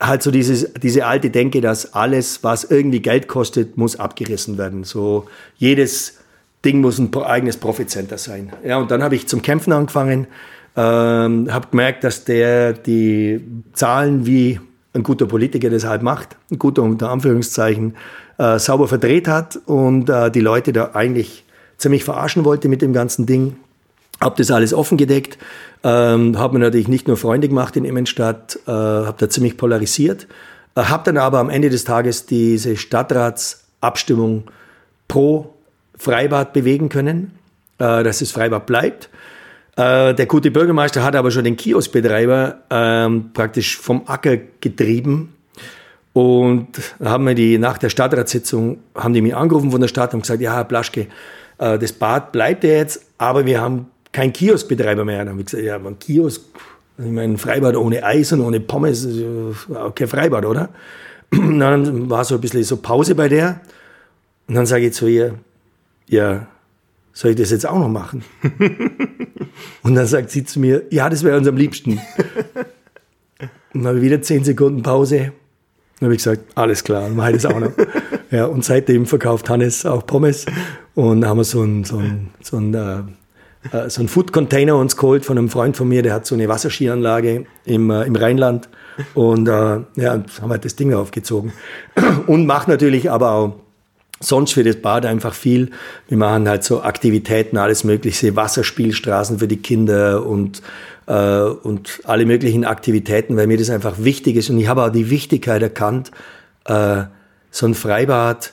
[0.00, 4.82] halt so dieses, diese alte Denke, dass alles, was irgendwie Geld kostet, muss abgerissen werden.
[4.82, 5.26] So
[5.56, 6.18] jedes
[6.64, 8.52] Ding muss ein eigenes Profitcenter sein.
[8.64, 10.26] Ja, und dann habe ich zum Kämpfen angefangen,
[10.76, 13.40] ähm, habe gemerkt, dass der die
[13.72, 14.60] Zahlen wie
[14.94, 17.96] ein guter Politiker das halt macht, ein guter unter Anführungszeichen,
[18.38, 21.44] äh, sauber verdreht hat und äh, die Leute da eigentlich
[21.78, 23.56] ziemlich verarschen wollte mit dem ganzen Ding.
[24.20, 25.38] Habe das alles offen gedeckt,
[25.82, 30.28] ähm, habe mir natürlich nicht nur Freunde gemacht in Immenstadt, äh, habe da ziemlich polarisiert,
[30.76, 34.44] äh, habe dann aber am Ende des Tages diese Stadtratsabstimmung
[35.08, 35.53] pro
[35.96, 37.32] Freibad bewegen können,
[37.78, 39.08] äh, dass das Freibad bleibt.
[39.76, 45.34] Äh, der gute Bürgermeister hat aber schon den Kioskbetreiber ähm, praktisch vom Acker getrieben.
[46.12, 46.68] Und
[47.02, 50.40] haben wir die nach der Stadtratssitzung haben die mich angerufen von der Stadt und gesagt,
[50.40, 51.08] ja, Herr Plaschke,
[51.58, 55.18] äh, das Bad bleibt ja jetzt, aber wir haben kein Kioskbetreiber mehr.
[55.18, 56.42] Dann habe ich gesagt, ja, ein Kiosk,
[56.98, 59.08] ich meine, ein Freibad ohne Eis und ohne Pommes,
[59.96, 60.68] kein Freibad, oder?
[61.32, 63.60] Und dann war so ein bisschen so Pause bei der.
[64.46, 65.34] Und dann sage ich zu ihr,
[66.08, 66.46] ja,
[67.12, 68.24] soll ich das jetzt auch noch machen?
[69.82, 72.00] und dann sagt sie zu mir, ja, das wäre uns am liebsten.
[73.72, 75.32] und dann habe ich wieder zehn Sekunden Pause.
[75.98, 77.72] Dann habe ich gesagt, alles klar, dann mache ich das auch noch.
[78.30, 80.46] ja, und seitdem verkauft Hannes auch Pommes.
[80.94, 83.02] Und haben wir so ein, so ein, so ein äh,
[83.72, 86.48] äh, so einen Food-Container uns geholt von einem Freund von mir, der hat so eine
[86.48, 88.68] Wasserskianlage im, äh, im Rheinland.
[89.14, 91.52] Und äh, ja, haben halt das Ding aufgezogen.
[92.26, 93.56] Und macht natürlich aber auch
[94.20, 95.70] sonst für das Bad einfach viel.
[96.08, 100.62] Wir machen halt so Aktivitäten, alles mögliche, Wasserspielstraßen für die Kinder und,
[101.06, 104.50] äh, und alle möglichen Aktivitäten, weil mir das einfach wichtig ist.
[104.50, 106.10] Und ich habe auch die Wichtigkeit erkannt,
[106.64, 107.04] äh,
[107.50, 108.52] so ein Freibad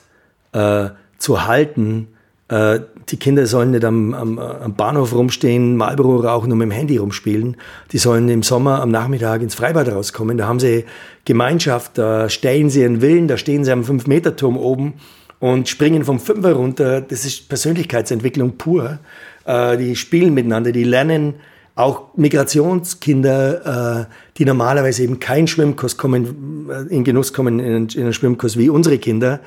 [0.52, 2.08] äh, zu halten,
[2.52, 6.70] äh, die Kinder sollen nicht am, am, am, Bahnhof rumstehen, Marlboro rauchen und mit dem
[6.70, 7.56] Handy rumspielen.
[7.92, 10.36] Die sollen im Sommer am Nachmittag ins Freibad rauskommen.
[10.36, 10.84] Da haben sie
[11.24, 14.94] Gemeinschaft, da stellen sie ihren Willen, da stehen sie am Fünf-Meter-Turm oben
[15.42, 17.00] und springen vom Fünfer runter.
[17.00, 19.00] Das ist Persönlichkeitsentwicklung pur.
[19.44, 21.34] Äh, die spielen miteinander, die lernen
[21.74, 28.56] auch Migrationskinder, äh, die normalerweise eben keinen Schwimmkurs kommen, in Genuss kommen in, einen Schwimmkurs
[28.56, 29.40] wie unsere Kinder.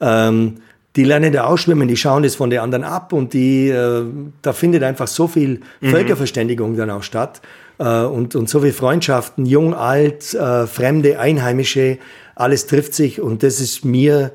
[0.00, 0.58] Ähm,
[0.94, 4.04] die lernen da ausschwimmen, die schauen das von den anderen ab und die, äh,
[4.42, 5.90] da findet einfach so viel mhm.
[5.90, 7.40] Völkerverständigung dann auch statt
[7.78, 11.98] äh, und, und so viel Freundschaften, jung, alt, äh, Fremde, Einheimische,
[12.36, 14.30] alles trifft sich und das ist mir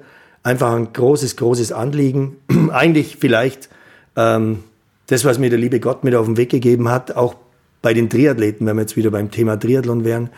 [0.45, 2.38] einfach ein großes, großes Anliegen.
[2.71, 3.69] Eigentlich vielleicht
[4.15, 4.60] ähm,
[5.08, 7.36] das, was mir der liebe Gott mit auf den Weg gegeben hat, auch
[7.81, 10.29] bei den Triathleten, wenn wir jetzt wieder beim Thema Triathlon wären,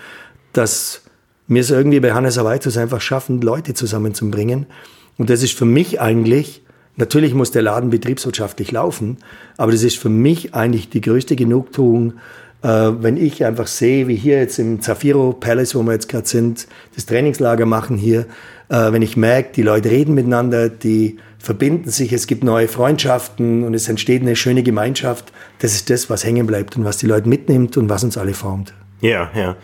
[0.53, 1.03] dass
[1.47, 4.65] wir es irgendwie bei Hannes Awaitus einfach schaffen, Leute zusammenzubringen
[5.17, 6.61] und das ist für mich eigentlich,
[6.95, 9.17] natürlich muss der Laden betriebswirtschaftlich laufen,
[9.57, 12.13] aber das ist für mich eigentlich die größte Genugtuung,
[12.63, 16.27] äh, wenn ich einfach sehe, wie hier jetzt im Zafiro Palace, wo wir jetzt gerade
[16.27, 18.25] sind, das Trainingslager machen hier,
[18.69, 23.63] äh, wenn ich merke, die Leute reden miteinander, die verbinden sich, es gibt neue Freundschaften
[23.63, 27.07] und es entsteht eine schöne Gemeinschaft, das ist das, was hängen bleibt und was die
[27.07, 28.73] Leute mitnimmt und was uns alle formt.
[29.01, 29.55] Ja, ja.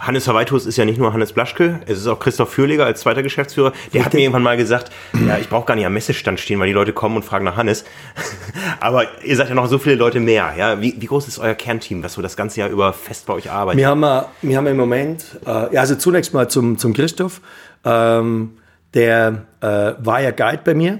[0.00, 3.22] Hannes Verweitus ist ja nicht nur Hannes Blaschke, es ist auch Christoph Fürleger als zweiter
[3.22, 3.72] Geschäftsführer.
[3.92, 4.92] Der hat mir irgendwann mal gesagt,
[5.26, 7.56] ja, ich brauche gar nicht am Messestand stehen, weil die Leute kommen und fragen nach
[7.56, 7.84] Hannes.
[8.80, 10.54] Aber ihr seid ja noch so viele Leute mehr.
[10.56, 10.80] Ja?
[10.80, 13.50] Wie, wie groß ist euer Kernteam, was so das ganze Jahr über fest bei euch
[13.50, 13.78] arbeitet?
[13.78, 17.40] Wir haben, äh, wir haben im Moment, äh, ja, also zunächst mal zum, zum Christoph.
[17.84, 18.52] Ähm,
[18.94, 20.98] der äh, war ja Guide bei mir,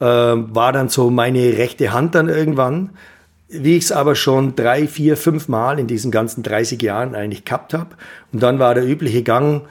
[0.00, 2.90] äh, war dann so meine rechte Hand dann irgendwann
[3.48, 7.44] wie ich es aber schon drei, vier, fünf Mal in diesen ganzen 30 Jahren eigentlich
[7.44, 7.90] gehabt habe.
[8.32, 9.62] Und dann war der übliche Gang,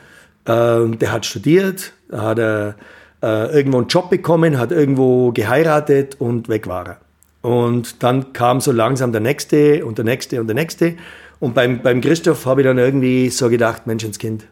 [0.46, 2.76] äh, der hat studiert, hat er
[3.22, 6.98] äh, irgendwo einen Job bekommen, hat irgendwo geheiratet und weg war er.
[7.42, 10.96] Und dann kam so langsam der nächste und der nächste und der nächste.
[11.40, 14.46] Und beim, beim Christoph habe ich dann irgendwie so gedacht, Menschenskind,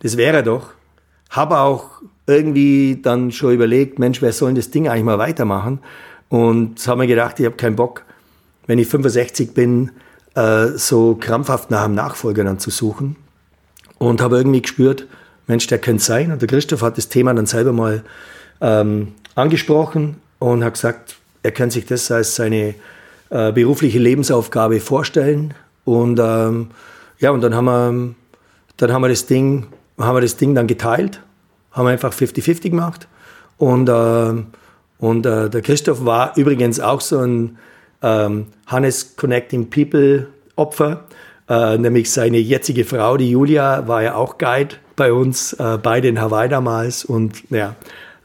[0.00, 0.74] das wäre er doch.
[1.32, 5.80] Habe auch irgendwie dann schon überlegt, Mensch, wer soll denn das Ding eigentlich mal weitermachen?
[6.28, 8.04] Und habe mir gedacht, ich habe keinen Bock,
[8.66, 9.90] wenn ich 65 bin,
[10.34, 13.16] äh, so krampfhaft nach einem Nachfolger dann zu suchen.
[13.98, 15.06] Und habe irgendwie gespürt,
[15.46, 16.32] Mensch, der könnte sein.
[16.32, 18.04] Und der Christoph hat das Thema dann selber mal
[18.60, 22.74] ähm, angesprochen und hat gesagt, er kann sich das als seine
[23.30, 25.54] äh, berufliche Lebensaufgabe vorstellen.
[25.84, 26.68] Und ähm,
[27.18, 28.14] ja, und dann haben wir,
[28.76, 29.66] dann haben wir das Ding,
[30.04, 31.20] haben wir das Ding dann geteilt,
[31.72, 33.08] haben einfach 50-50 gemacht.
[33.58, 34.42] Und, äh,
[34.98, 37.58] und äh, der Christoph war übrigens auch so ein
[38.02, 41.04] ähm, Hannes Connecting People Opfer,
[41.48, 46.08] äh, nämlich seine jetzige Frau, die Julia, war ja auch Guide bei uns, äh, beide
[46.08, 47.76] in Hawaii damals und ja,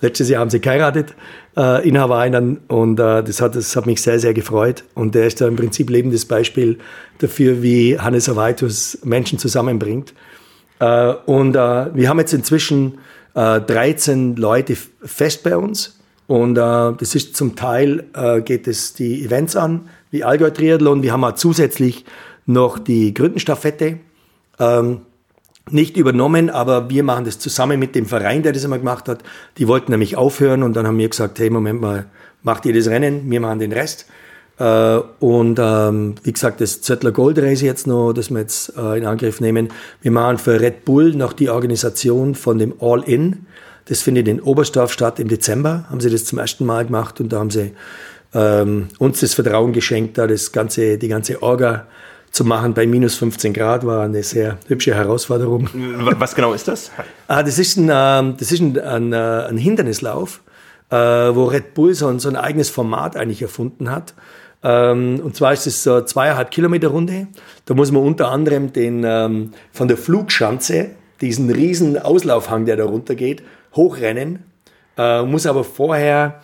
[0.01, 1.15] letztes Jahr haben sie geheiratet
[1.55, 5.15] äh, in Hawaii dann und äh, das, hat, das hat mich sehr, sehr gefreut und
[5.15, 6.77] der ist da im Prinzip lebendes Beispiel
[7.19, 10.13] dafür, wie Hannes Hawaitus Menschen zusammenbringt.
[10.79, 12.99] Äh, und äh, wir haben jetzt inzwischen
[13.33, 19.23] 13 Leute fest bei uns und äh, das ist zum Teil, äh, geht es die
[19.23, 21.01] Events an, wie Allgäu Triathlon.
[21.01, 22.05] Wir haben auch zusätzlich
[22.45, 23.99] noch die Gründenstaffette.
[24.59, 25.01] Ähm,
[25.69, 29.23] nicht übernommen, aber wir machen das zusammen mit dem Verein, der das immer gemacht hat.
[29.57, 32.05] Die wollten nämlich aufhören und dann haben wir gesagt, hey, Moment mal,
[32.43, 34.07] macht ihr das Rennen, wir machen den Rest.
[34.60, 38.98] Äh, und ähm, wie gesagt, das Zöttler Gold Race jetzt noch, das wir jetzt äh,
[38.98, 39.70] in Angriff nehmen.
[40.02, 43.46] Wir machen für Red Bull noch die Organisation von dem All-In.
[43.86, 47.32] Das findet in Oberstdorf statt im Dezember, haben sie das zum ersten Mal gemacht und
[47.32, 47.72] da haben sie
[48.34, 51.88] ähm, uns das Vertrauen geschenkt, da das ganze, die ganze Orga
[52.32, 55.70] zu machen bei minus 15 Grad war eine sehr hübsche Herausforderung.
[56.20, 56.91] Was genau ist das?
[57.28, 60.41] ah, das ist ein, ähm, das ist ein, ein, äh, ein Hindernislauf,
[60.89, 64.13] äh, wo Red Bull so ein, so ein eigenes Format eigentlich erfunden hat.
[64.63, 67.28] Ähm, und zwar ist es so zweieinhalb Kilometer Runde.
[67.65, 70.91] Da muss man unter anderem den ähm, von der Flugschanze,
[71.22, 73.43] diesen riesen Auslaufhang, der da runtergeht,
[73.76, 74.39] hochrennen,
[74.98, 76.41] äh, muss aber vorher,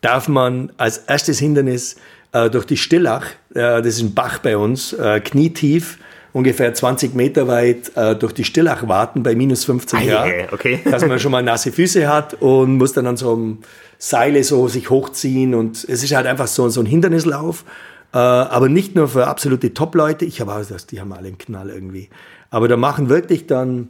[0.00, 1.96] darf man als erstes Hindernis
[2.32, 5.98] äh, durch die Stillach, äh, das ist ein Bach bei uns, knietief,
[6.32, 10.80] ungefähr 20 Meter weit äh, durch die Stillach warten bei minus 15 Grad, ah, okay.
[10.90, 13.58] dass man schon mal nasse Füße hat und muss dann an so einem
[13.98, 17.64] Seile so sich hochziehen und es ist halt einfach so, so ein Hindernislauf,
[18.12, 21.38] äh, aber nicht nur für absolute Top-Leute, ich habe auch das, die haben alle einen
[21.38, 22.08] Knall irgendwie,
[22.50, 23.88] aber da machen wirklich dann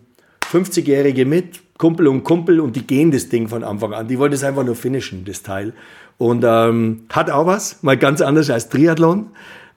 [0.50, 4.06] 50-Jährige mit, Kumpel und Kumpel und die gehen das Ding von Anfang an.
[4.06, 5.72] Die wollen das einfach nur finishen, das Teil.
[6.18, 9.28] Und ähm, hat auch was, mal ganz anders als Triathlon.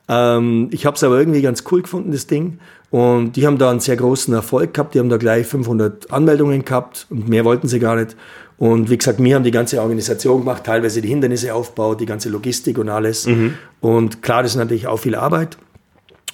[0.08, 2.60] Ähm, ich habe es aber irgendwie ganz cool gefunden, das Ding.
[2.89, 4.94] Und die haben da einen sehr großen Erfolg gehabt.
[4.94, 8.16] Die haben da gleich 500 Anmeldungen gehabt und mehr wollten sie gar nicht.
[8.58, 12.30] Und wie gesagt, wir haben die ganze Organisation gemacht, teilweise die Hindernisse aufgebaut, die ganze
[12.30, 13.26] Logistik und alles.
[13.26, 13.56] Mhm.
[13.82, 15.58] Und klar, das ist natürlich auch viel Arbeit.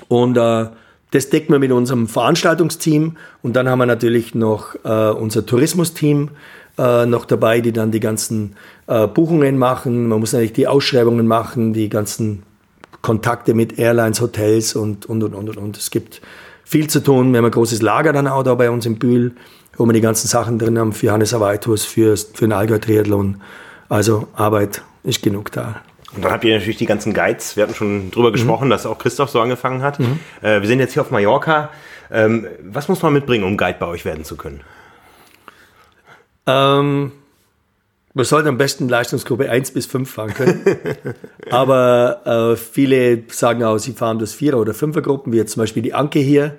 [0.10, 0.66] Und äh,
[1.12, 6.30] das decken wir mit unserem Veranstaltungsteam und dann haben wir natürlich noch äh, unser Tourismusteam
[6.78, 8.56] äh, noch dabei, die dann die ganzen
[8.88, 10.08] äh, Buchungen machen.
[10.08, 12.44] Man muss natürlich die Ausschreibungen machen, die ganzen
[13.02, 15.78] Kontakte mit Airlines, Hotels und, und, und, und, und.
[15.78, 16.22] Es gibt
[16.64, 17.32] viel zu tun.
[17.32, 19.34] Wir haben ein großes Lager dann auch da bei uns im Bühl,
[19.76, 23.42] wo wir die ganzen Sachen drin haben für Hannes Awaitus, für, für den Allgäu Triathlon.
[23.88, 25.82] Also Arbeit ist genug da.
[26.16, 28.34] Und dann habt ihr natürlich die ganzen Guides, wir hatten schon drüber mhm.
[28.34, 30.00] gesprochen, dass auch Christoph so angefangen hat.
[30.00, 30.20] Mhm.
[30.42, 31.70] Äh, wir sind jetzt hier auf Mallorca.
[32.12, 34.62] Ähm, was muss man mitbringen, um Guide bei euch werden zu können?
[36.48, 37.12] Ähm,
[38.20, 40.62] man sollte am besten Leistungsgruppe 1 bis 5 fahren können.
[41.50, 45.84] Aber äh, viele sagen auch, sie fahren das Vierer- oder Fünfergruppen, wie jetzt zum Beispiel
[45.84, 46.56] die Anke hier.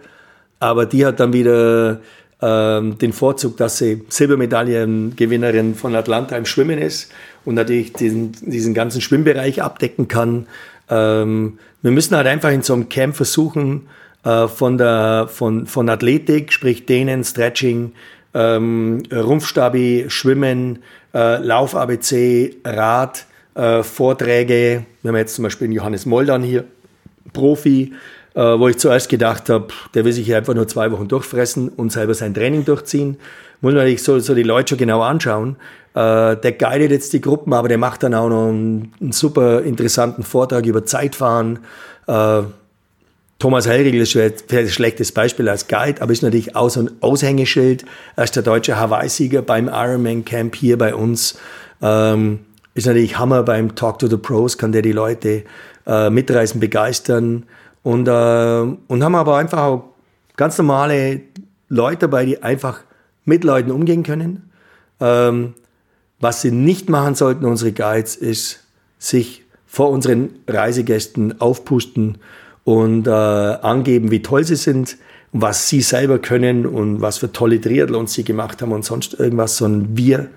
[0.58, 2.00] Aber die hat dann wieder
[2.40, 7.12] ähm, den Vorzug, dass sie Silbermedaillengewinnerin von Atlanta im Schwimmen ist
[7.44, 10.46] und natürlich diesen, diesen ganzen Schwimmbereich abdecken kann.
[10.88, 13.86] Ähm, wir müssen halt einfach in so einem Camp versuchen,
[14.24, 17.92] äh, von, der, von, von Athletik, sprich Dehnen, Stretching,
[18.34, 20.80] ähm, Rumpfstabi, Schwimmen,
[21.14, 24.84] äh, Lauf-ABC, Rad, äh, Vorträge.
[25.02, 26.64] Wir haben jetzt zum Beispiel Johannes Moldan hier,
[27.32, 27.92] Profi,
[28.34, 31.68] äh, wo ich zuerst gedacht habe, der will sich hier einfach nur zwei Wochen durchfressen
[31.68, 33.16] und selber sein Training durchziehen.
[33.60, 35.56] Muss man sich so, so die Leute schon genau anschauen.
[35.94, 39.62] Äh, der guidet jetzt die Gruppen, aber der macht dann auch noch einen, einen super
[39.62, 41.58] interessanten Vortrag über Zeitfahren.
[42.06, 42.42] Äh,
[43.40, 47.86] Thomas Hellriegel ist ein schlechtes Beispiel als Guide, aber ist natürlich auch so ein Aushängeschild.
[48.14, 51.38] Er ist der deutsche Hawaii-Sieger beim Ironman Camp hier bei uns.
[51.80, 52.40] Ähm,
[52.74, 55.44] ist natürlich Hammer beim Talk to the Pros, kann der die Leute
[55.86, 57.46] äh, mitreißen, begeistern.
[57.82, 59.84] Und, äh, und haben aber einfach auch
[60.36, 61.22] ganz normale
[61.70, 62.80] Leute dabei, die einfach
[63.24, 64.50] mit Leuten umgehen können.
[65.00, 65.54] Ähm,
[66.20, 68.64] was sie nicht machen sollten, unsere Guides, ist
[68.98, 72.18] sich vor unseren Reisegästen aufpusten
[72.64, 74.96] und äh, angeben, wie toll sie sind
[75.32, 79.56] was sie selber können und was für tolle Triathlons sie gemacht haben und sonst irgendwas,
[79.56, 80.28] sondern wir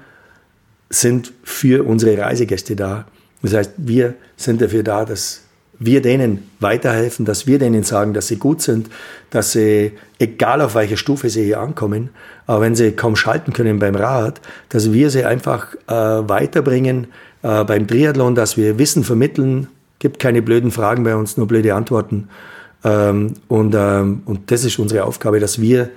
[0.90, 3.06] sind für unsere Reisegäste da.
[3.42, 5.42] Das heißt, wir sind dafür da, dass
[5.80, 8.90] wir denen weiterhelfen, dass wir denen sagen, dass sie gut sind,
[9.32, 12.10] dass sie, egal auf welcher Stufe sie hier ankommen,
[12.46, 17.08] aber wenn sie kaum schalten können beim Rad, dass wir sie einfach äh, weiterbringen
[17.42, 19.68] äh, beim Triathlon, dass wir Wissen vermitteln,
[20.00, 22.30] gibt keine blöden Fragen bei uns, nur blöde Antworten.
[22.84, 25.90] Ähm, und, ähm, und das ist unsere Aufgabe, dass wir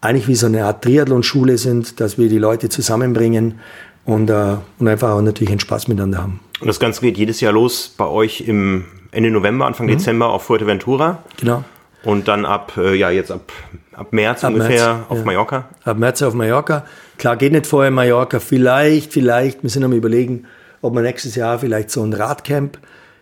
[0.00, 3.60] eigentlich wie so eine Art Triathlon-Schule sind, dass wir die Leute zusammenbringen
[4.04, 6.40] und, äh, und einfach auch natürlich einen Spaß miteinander haben.
[6.60, 9.92] Und das Ganze geht jedes Jahr los bei euch im Ende November, Anfang mhm.
[9.92, 11.22] Dezember auf Fuerteventura.
[11.38, 11.64] Genau.
[12.02, 13.52] Und dann ab, äh, ja, jetzt ab,
[13.92, 15.24] ab März ab ungefähr März, auf ja.
[15.24, 15.68] Mallorca?
[15.84, 16.84] Ab März auf Mallorca.
[17.18, 18.40] Klar, geht nicht vorher Mallorca.
[18.40, 20.46] Vielleicht, vielleicht, wir sind am überlegen,
[20.80, 22.78] ob wir nächstes Jahr vielleicht so ein Radcamp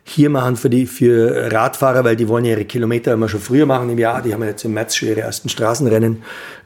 [0.09, 3.67] hier machen für die für Radfahrer, weil die wollen ja ihre Kilometer immer schon früher
[3.67, 4.23] machen im Jahr.
[4.23, 6.23] Die haben ja jetzt im März schon ihre ersten Straßenrennen,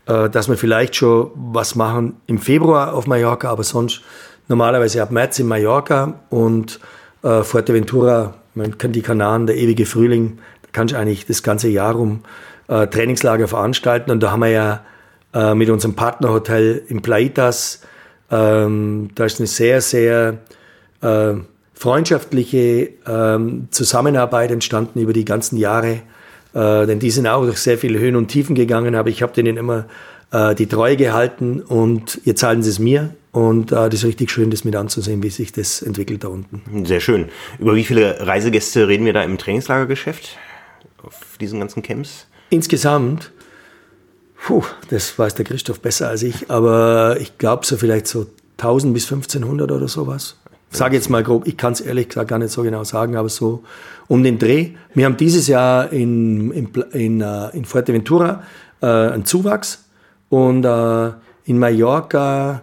[0.06, 4.02] äh, dass wir vielleicht schon was machen im Februar auf Mallorca, aber sonst
[4.48, 6.80] normalerweise ab März in Mallorca und
[7.22, 11.68] äh, Fuerteventura, man kann die Kanaren, der ewige Frühling, da kannst du eigentlich das ganze
[11.68, 12.22] Jahr um
[12.68, 14.84] äh, Trainingslager veranstalten und da haben wir ja
[15.34, 17.82] äh, mit unserem Partnerhotel in Plaitas,
[18.30, 20.38] ähm, da ist eine sehr, sehr
[21.02, 21.34] äh,
[21.82, 26.02] freundschaftliche ähm, Zusammenarbeit entstanden über die ganzen Jahre.
[26.54, 29.32] Äh, denn die sind auch durch sehr viele Höhen und Tiefen gegangen, aber ich habe
[29.32, 29.86] denen immer
[30.30, 33.10] äh, die Treue gehalten und jetzt zahlen sie es mir.
[33.32, 36.86] Und äh, das ist richtig schön, das mit anzusehen, wie sich das entwickelt da unten.
[36.86, 37.30] Sehr schön.
[37.58, 40.36] Über wie viele Reisegäste reden wir da im Trainingslagergeschäft
[41.02, 42.28] auf diesen ganzen Camps?
[42.50, 43.32] Insgesamt,
[44.36, 48.26] puh, das weiß der Christoph besser als ich, aber ich glaube so vielleicht so
[48.58, 50.36] 1000 bis 1500 oder sowas
[50.76, 53.28] sage jetzt mal grob, ich kann es ehrlich gesagt gar nicht so genau sagen, aber
[53.28, 53.62] so
[54.08, 54.70] um den Dreh.
[54.94, 58.42] Wir haben dieses Jahr in, in, in, uh, in Fuerteventura
[58.82, 59.84] uh, einen Zuwachs
[60.28, 61.12] und uh,
[61.44, 62.62] in Mallorca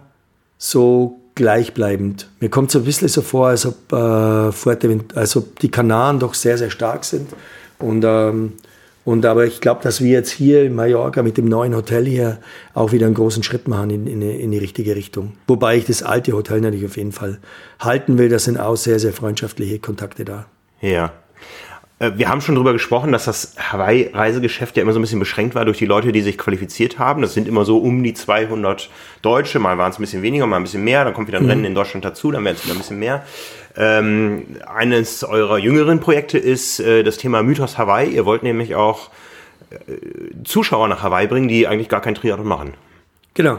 [0.58, 2.28] so gleichbleibend.
[2.40, 6.18] Mir kommt so ein bisschen so vor, als ob, äh, Fuerteventura, als ob die Kanaren
[6.18, 7.30] doch sehr, sehr stark sind.
[7.78, 8.52] Und ähm,
[9.04, 12.38] und aber ich glaube, dass wir jetzt hier in Mallorca mit dem neuen Hotel hier
[12.74, 15.32] auch wieder einen großen Schritt machen in, in, in, die richtige Richtung.
[15.46, 17.38] Wobei ich das alte Hotel natürlich auf jeden Fall
[17.80, 18.28] halten will.
[18.28, 20.46] Da sind auch sehr, sehr freundschaftliche Kontakte da.
[20.82, 21.12] Ja.
[21.98, 25.54] Äh, wir haben schon darüber gesprochen, dass das Hawaii-Reisegeschäft ja immer so ein bisschen beschränkt
[25.54, 27.22] war durch die Leute, die sich qualifiziert haben.
[27.22, 28.90] Das sind immer so um die 200
[29.22, 29.60] Deutsche.
[29.60, 31.04] Mal waren es ein bisschen weniger, mal ein bisschen mehr.
[31.04, 31.50] Dann kommt wieder ein mhm.
[31.50, 33.24] Rennen in Deutschland dazu, dann werden es wieder ein bisschen mehr.
[33.76, 38.10] Ähm, eines eurer jüngeren Projekte ist äh, das Thema Mythos Hawaii.
[38.10, 39.10] Ihr wollt nämlich auch
[39.70, 39.76] äh,
[40.44, 42.74] Zuschauer nach Hawaii bringen, die eigentlich gar kein Triathlon machen.
[43.34, 43.58] Genau.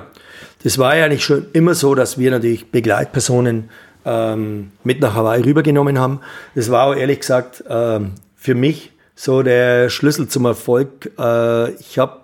[0.64, 3.70] Das war ja nicht schon immer so, dass wir natürlich Begleitpersonen
[4.06, 6.20] ähm, mit nach Hawaii rübergenommen haben.
[6.56, 11.12] Das war auch ehrlich gesagt ähm, für mich so der Schlüssel zum Erfolg.
[11.18, 12.22] Äh, ich habe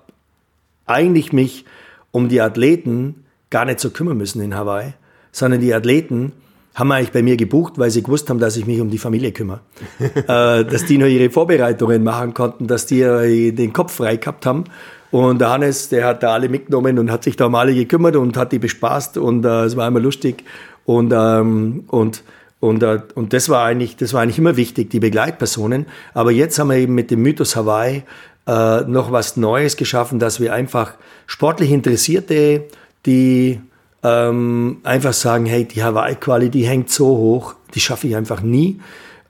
[0.85, 1.65] eigentlich mich
[2.11, 4.93] um die Athleten gar nicht so kümmern müssen in Hawaii,
[5.31, 6.33] sondern die Athleten
[6.77, 9.31] haben eigentlich bei mir gebucht, weil sie gewusst haben, dass ich mich um die Familie
[9.31, 9.61] kümmere.
[9.99, 14.45] äh, dass die nur ihre Vorbereitungen machen konnten, dass die äh, den Kopf frei gehabt
[14.45, 14.65] haben.
[15.09, 18.15] Und der Hannes, der hat da alle mitgenommen und hat sich da um alle gekümmert
[18.15, 20.43] und hat die bespaßt und äh, es war immer lustig.
[20.85, 22.23] Und, ähm, und,
[22.59, 25.87] und, äh, und das, war eigentlich, das war eigentlich immer wichtig, die Begleitpersonen.
[26.13, 28.03] Aber jetzt haben wir eben mit dem Mythos Hawaii
[28.45, 30.93] äh, noch was Neues geschaffen, dass wir einfach
[31.25, 32.65] sportlich Interessierte,
[33.05, 33.61] die
[34.03, 38.79] ähm, einfach sagen, hey, die Hawaii-Quali, die hängt so hoch, die schaffe ich einfach nie.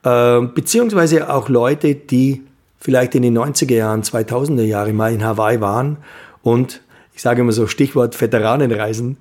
[0.04, 2.42] Ähm, beziehungsweise auch Leute, die
[2.80, 5.98] vielleicht in den 90er Jahren, 2000er Jahren mal in Hawaii waren
[6.42, 6.80] und
[7.14, 9.16] ich sage immer so Stichwort Veteranenreisen,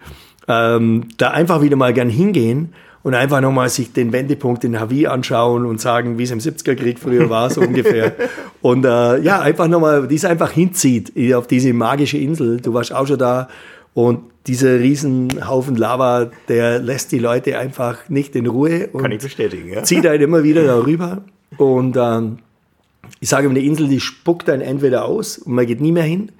[0.47, 5.07] ähm, da einfach wieder mal gern hingehen und einfach nochmal sich den Wendepunkt in Hawaii
[5.07, 8.13] anschauen und sagen, wie es im 70er-Krieg früher war, so ungefähr.
[8.61, 12.59] Und äh, ja, einfach nochmal, die es einfach hinzieht auf diese magische Insel.
[12.61, 13.47] Du warst auch schon da
[13.93, 18.87] und dieser Riesenhaufen Lava, der lässt die Leute einfach nicht in Ruhe.
[18.87, 19.83] Kann ich bestätigen, ja.
[19.83, 21.21] Zieht einen immer wieder darüber.
[21.57, 22.39] Und ähm,
[23.19, 26.03] ich sage immer, die Insel, die spuckt einen entweder aus und man geht nie mehr
[26.03, 26.31] hin,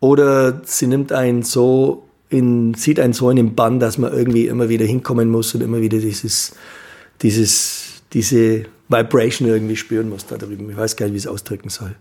[0.00, 4.48] oder sie nimmt einen so in, sieht einen so in den Bann, dass man irgendwie
[4.48, 6.56] immer wieder hinkommen muss und immer wieder dieses,
[7.20, 10.70] dieses, diese Vibration irgendwie spüren muss da drüben.
[10.70, 11.94] Ich weiß gar nicht, wie ich es ausdrücken soll.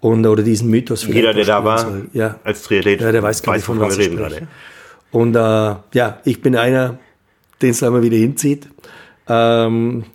[0.00, 1.06] Und, oder diesen Mythos.
[1.06, 2.08] Jeder, der da war, soll.
[2.12, 2.38] ja.
[2.44, 4.48] als Triathlet, ja, der weiß gar nicht, von was wir reden gerade.
[5.14, 6.98] Und äh, ja, ich bin einer,
[7.62, 8.68] den es immer wieder hinzieht.
[9.28, 10.06] Ähm,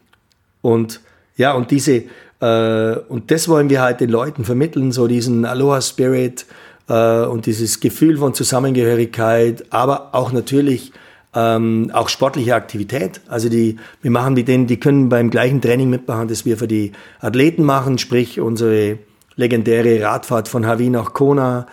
[0.61, 0.99] und
[1.37, 2.03] ja, und diese,
[2.41, 6.45] äh, und das wollen wir halt den Leuten vermitteln, so diesen Aloha-Spirit
[6.89, 10.91] äh, und dieses Gefühl von Zusammengehörigkeit, aber auch natürlich
[11.33, 13.21] ähm, auch sportliche Aktivität.
[13.29, 16.67] Also die, wir machen mit denen, die können beim gleichen Training mitmachen, das wir für
[16.67, 16.91] die
[17.21, 18.99] Athleten machen, sprich unsere
[19.37, 21.67] legendäre Radfahrt von Hawi nach Kona,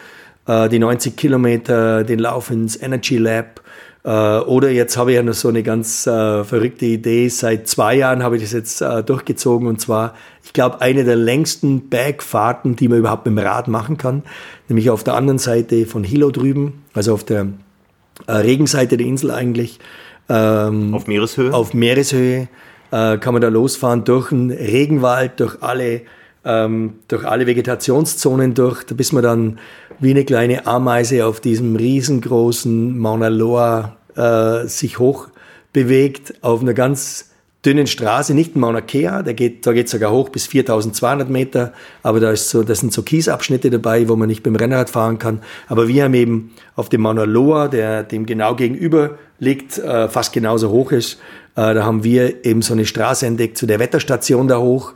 [0.47, 3.61] äh, die 90 Kilometer, den Lauf ins Energy Lab.
[4.05, 7.29] Äh, oder jetzt habe ich ja noch so eine ganz äh, verrückte Idee.
[7.29, 11.17] Seit zwei Jahren habe ich das jetzt äh, durchgezogen und zwar, ich glaube, eine der
[11.17, 14.23] längsten Bergfahrten, die man überhaupt mit dem Rad machen kann.
[14.69, 17.49] Nämlich auf der anderen Seite von Hilo drüben, also auf der
[18.27, 19.81] äh, Regenseite der Insel eigentlich.
[20.29, 21.53] Ähm, auf Meereshöhe?
[21.53, 22.49] Auf Meereshöhe
[22.91, 26.03] äh, kann man da losfahren durch den Regenwald, durch alle,
[26.47, 29.59] ähm, durch alle Vegetationszonen durch, bis man dann
[29.99, 35.29] wie eine kleine Ameise auf diesem riesengroßen Mauna Loa äh, sich hoch
[35.73, 37.31] bewegt auf einer ganz
[37.67, 41.73] dünnen Straße, nicht Mauna Kea, da geht, da geht sogar hoch bis 4200 Meter,
[42.05, 45.19] aber da, ist so, da sind so Kiesabschnitte dabei, wo man nicht beim Rennrad fahren
[45.19, 45.41] kann.
[45.67, 50.33] Aber wir haben eben auf dem Mauna Loa, der dem genau gegenüber liegt, äh, fast
[50.33, 51.15] genauso hoch ist,
[51.57, 54.93] äh, da haben wir eben so eine Straße entdeckt zu der Wetterstation da hoch.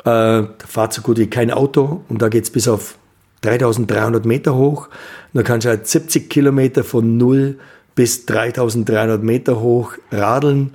[0.00, 2.96] Äh, da fahrt so gut wie kein Auto und da geht's bis auf
[3.42, 4.88] 3300 Meter hoch.
[5.32, 7.58] Da kannst du halt 70 Kilometer von 0
[7.94, 10.72] bis 3300 Meter hoch radeln.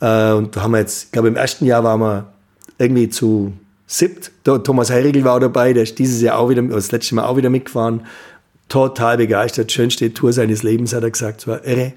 [0.00, 2.32] Äh, und da haben wir jetzt, ich glaube im ersten Jahr waren wir
[2.78, 3.52] irgendwie zu
[3.86, 4.30] siebt.
[4.44, 7.50] Thomas Heirigl war dabei, der ist dieses Jahr auch wieder, das letzte Mal auch wieder
[7.50, 8.02] mitgefahren.
[8.68, 11.92] Total begeistert, schönste Tour seines Lebens, hat er gesagt, es war irre.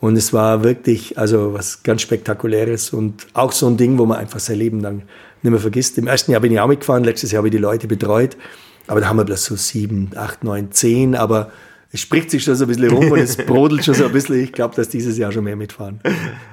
[0.00, 4.18] Und es war wirklich, also was ganz Spektakuläres und auch so ein Ding, wo man
[4.18, 5.02] einfach sein Leben lang
[5.44, 5.98] nicht mehr vergisst.
[5.98, 8.36] Im ersten Jahr bin ich auch mitgefahren, letztes Jahr habe ich die Leute betreut.
[8.86, 11.52] Aber da haben wir bloß so sieben, acht, neun, zehn, aber
[11.90, 14.42] es spricht sich schon so ein bisschen rum und es brodelt schon so ein bisschen.
[14.42, 16.00] Ich glaube, dass dieses Jahr schon mehr mitfahren.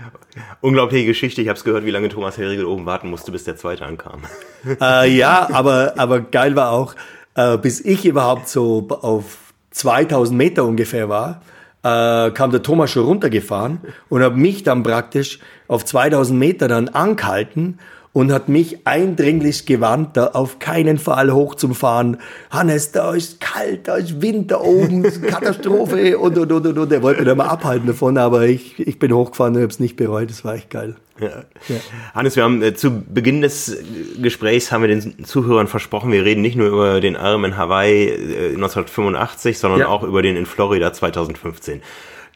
[0.61, 1.41] Unglaubliche Geschichte.
[1.41, 4.21] Ich habe es gehört, wie lange Thomas Herriegel oben warten musste, bis der Zweite ankam.
[4.79, 6.93] Äh, ja, aber, aber geil war auch,
[7.33, 9.37] äh, bis ich überhaupt so auf
[9.71, 11.41] 2000 Meter ungefähr war,
[11.81, 13.79] äh, kam der Thomas schon runtergefahren
[14.09, 17.79] und hat mich dann praktisch auf 2000 Meter dann angehalten
[18.13, 22.17] und hat mich eindringlich gewarnt, da auf keinen Fall hoch zum Fahren.
[22.49, 26.91] Hannes, da ist kalt, da ist Wind da oben, Katastrophe und, und, und, und, und.
[26.91, 29.79] Er wollte mich da mal abhalten davon, aber ich, ich bin hochgefahren und habe es
[29.79, 30.29] nicht bereut.
[30.29, 30.95] Das war echt geil.
[31.19, 31.43] Ja.
[31.67, 31.75] Ja.
[32.13, 33.77] Hannes, wir haben äh, zu Beginn des
[34.21, 38.07] Gesprächs haben wir den Zuhörern versprochen, wir reden nicht nur über den Arm in Hawaii
[38.07, 39.87] äh, 1985, sondern ja.
[39.87, 41.81] auch über den in Florida 2015.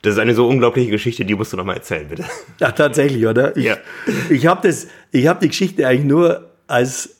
[0.05, 2.25] Das ist eine so unglaubliche Geschichte, die musst du noch mal erzählen, bitte.
[2.59, 3.55] Ja, tatsächlich, oder?
[3.57, 3.77] Ich, ja.
[4.29, 7.17] Ich habe habe die Geschichte eigentlich nur als,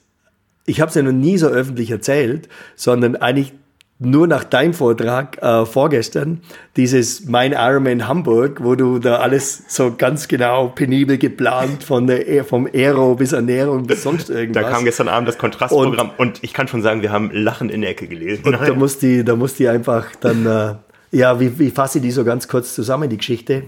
[0.65, 3.53] ich habe es ja noch nie so öffentlich erzählt, sondern eigentlich
[3.97, 6.41] nur nach deinem Vortrag äh, vorgestern,
[6.75, 12.43] dieses Mein Ironman Hamburg, wo du da alles so ganz genau penibel geplant von der,
[12.43, 14.63] vom Aero bis Ernährung bis sonst irgendwas.
[14.63, 17.71] Da kam gestern Abend das Kontrastprogramm und, und ich kann schon sagen, wir haben lachend
[17.71, 18.43] in der Ecke gelesen.
[18.45, 20.75] Und da muss die, da muss die einfach dann äh,
[21.15, 23.63] ja, wie, wie fasse ich die so ganz kurz zusammen, die Geschichte?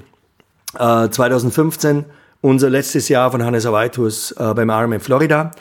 [0.77, 2.03] Äh, 2015,
[2.41, 5.51] unser letztes Jahr von Hannes Awaitus äh, beim in Florida.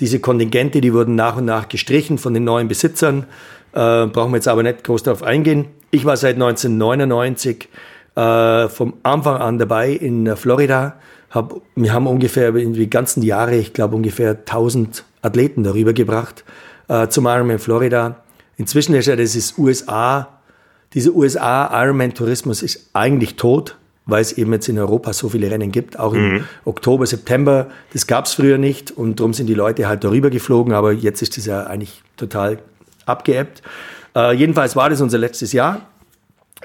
[0.00, 3.24] Diese Kontingente, die wurden nach und nach gestrichen von den neuen Besitzern.
[3.72, 5.68] Äh, brauchen wir jetzt aber nicht groß darauf eingehen.
[5.90, 7.68] Ich war seit 1999
[8.16, 10.96] äh, vom Anfang an dabei in Florida.
[11.30, 16.44] Hab, wir haben ungefähr in die ganzen Jahre, ich glaube ungefähr 1000 Athleten darüber gebracht
[16.88, 18.16] äh, zum Ironman Florida.
[18.58, 20.39] Inzwischen ist ja das ist USA
[20.94, 23.76] dieser USA-Ironman-Tourismus ist eigentlich tot,
[24.06, 26.44] weil es eben jetzt in Europa so viele Rennen gibt, auch im mhm.
[26.64, 27.68] Oktober, September.
[27.92, 31.22] Das gab es früher nicht und darum sind die Leute halt darüber geflogen, aber jetzt
[31.22, 32.58] ist das ja eigentlich total
[33.06, 33.62] abgeebbt.
[34.16, 35.82] Äh, jedenfalls war das unser letztes Jahr.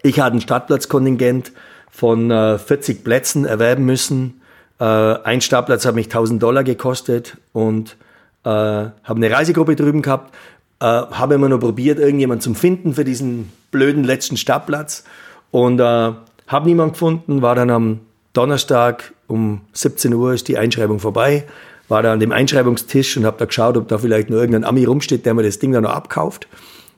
[0.02, 1.52] Ich hatte ein Startplatzkontingent
[1.92, 4.42] von äh, 40 Plätzen erwerben müssen.
[4.80, 7.96] Äh, ein Startplatz hat mich 1000 Dollar gekostet und
[8.44, 10.34] äh, habe eine Reisegruppe drüben gehabt
[10.80, 15.04] äh, habe immer noch probiert, irgendjemanden zu finden für diesen blöden letzten Startplatz
[15.52, 18.00] und äh, habe niemanden gefunden, war dann am
[18.32, 21.46] Donnerstag um 17 Uhr ist die Einschreibung vorbei,
[21.90, 24.86] war da an dem Einschreibungstisch und habe da geschaut, ob da vielleicht nur irgendein Ami
[24.86, 26.48] rumsteht, der mir das Ding dann noch abkauft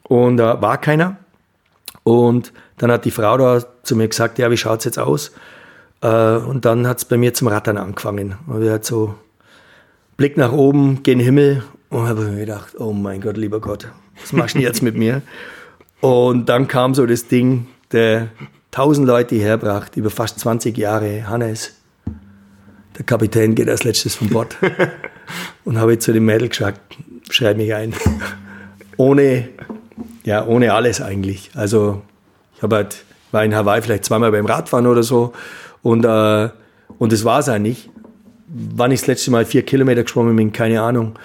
[0.03, 1.17] und äh, war keiner.
[2.03, 5.31] Und dann hat die Frau da zu mir gesagt, ja, wie schaut es jetzt aus?
[6.01, 8.35] Äh, und dann hat es bei mir zum Rattern angefangen.
[8.45, 9.15] Und wir halt so
[10.15, 13.87] Blick nach oben, gen Himmel Und habe mir gedacht, oh mein Gott, lieber Gott,
[14.21, 15.21] was machst du jetzt mit mir?
[16.01, 18.29] Und dann kam so das Ding, der
[18.71, 21.73] tausend Leute herbracht, über fast 20 Jahre, Hannes,
[22.97, 24.57] der Kapitän geht als letztes vom Bord.
[25.65, 26.79] und habe zu dem Mädel gesagt,
[27.29, 27.93] schreib mich ein.
[28.97, 29.49] ohne,
[30.23, 31.51] ja, ohne alles eigentlich.
[31.53, 32.01] Also
[32.55, 35.33] ich habe halt, war in Hawaii vielleicht zweimal beim Radfahren oder so
[35.83, 36.49] und, äh,
[36.97, 37.89] und das war es eigentlich.
[38.47, 41.19] Wann ich das letzte Mal vier Kilometer geschwommen bin, keine Ahnung.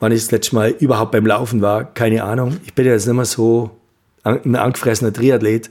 [0.00, 2.58] Wann ich das letzte Mal überhaupt beim Laufen war, keine Ahnung.
[2.64, 3.77] Ich bin ja jetzt nicht mehr so
[4.28, 5.68] ein angefressener Triathlet.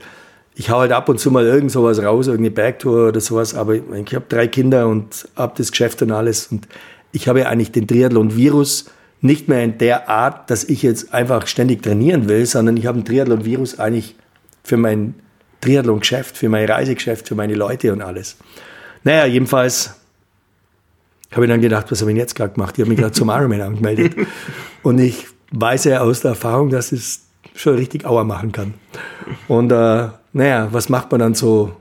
[0.54, 3.74] Ich hau halt ab und zu mal irgend sowas raus, irgendeine Bergtour oder sowas, aber
[3.74, 6.48] ich habe drei Kinder und habe das Geschäft und alles.
[6.48, 6.66] Und
[7.12, 8.90] ich habe ja eigentlich den Triathlon-Virus
[9.20, 12.98] nicht mehr in der Art, dass ich jetzt einfach ständig trainieren will, sondern ich habe
[12.98, 14.16] ein Triathlon-Virus eigentlich
[14.64, 15.14] für mein
[15.60, 18.36] Triathlon-Geschäft, für mein Reisegeschäft, für meine Leute und alles.
[19.04, 19.94] Naja, jedenfalls
[21.32, 22.74] habe ich dann gedacht, was habe ich jetzt gerade gemacht?
[22.76, 24.14] Ich habe mich gerade zum Ironman angemeldet.
[24.82, 28.74] Und ich weiß ja aus der Erfahrung, dass es schon richtig Auer machen kann.
[29.48, 31.72] Und äh, naja, was macht man dann so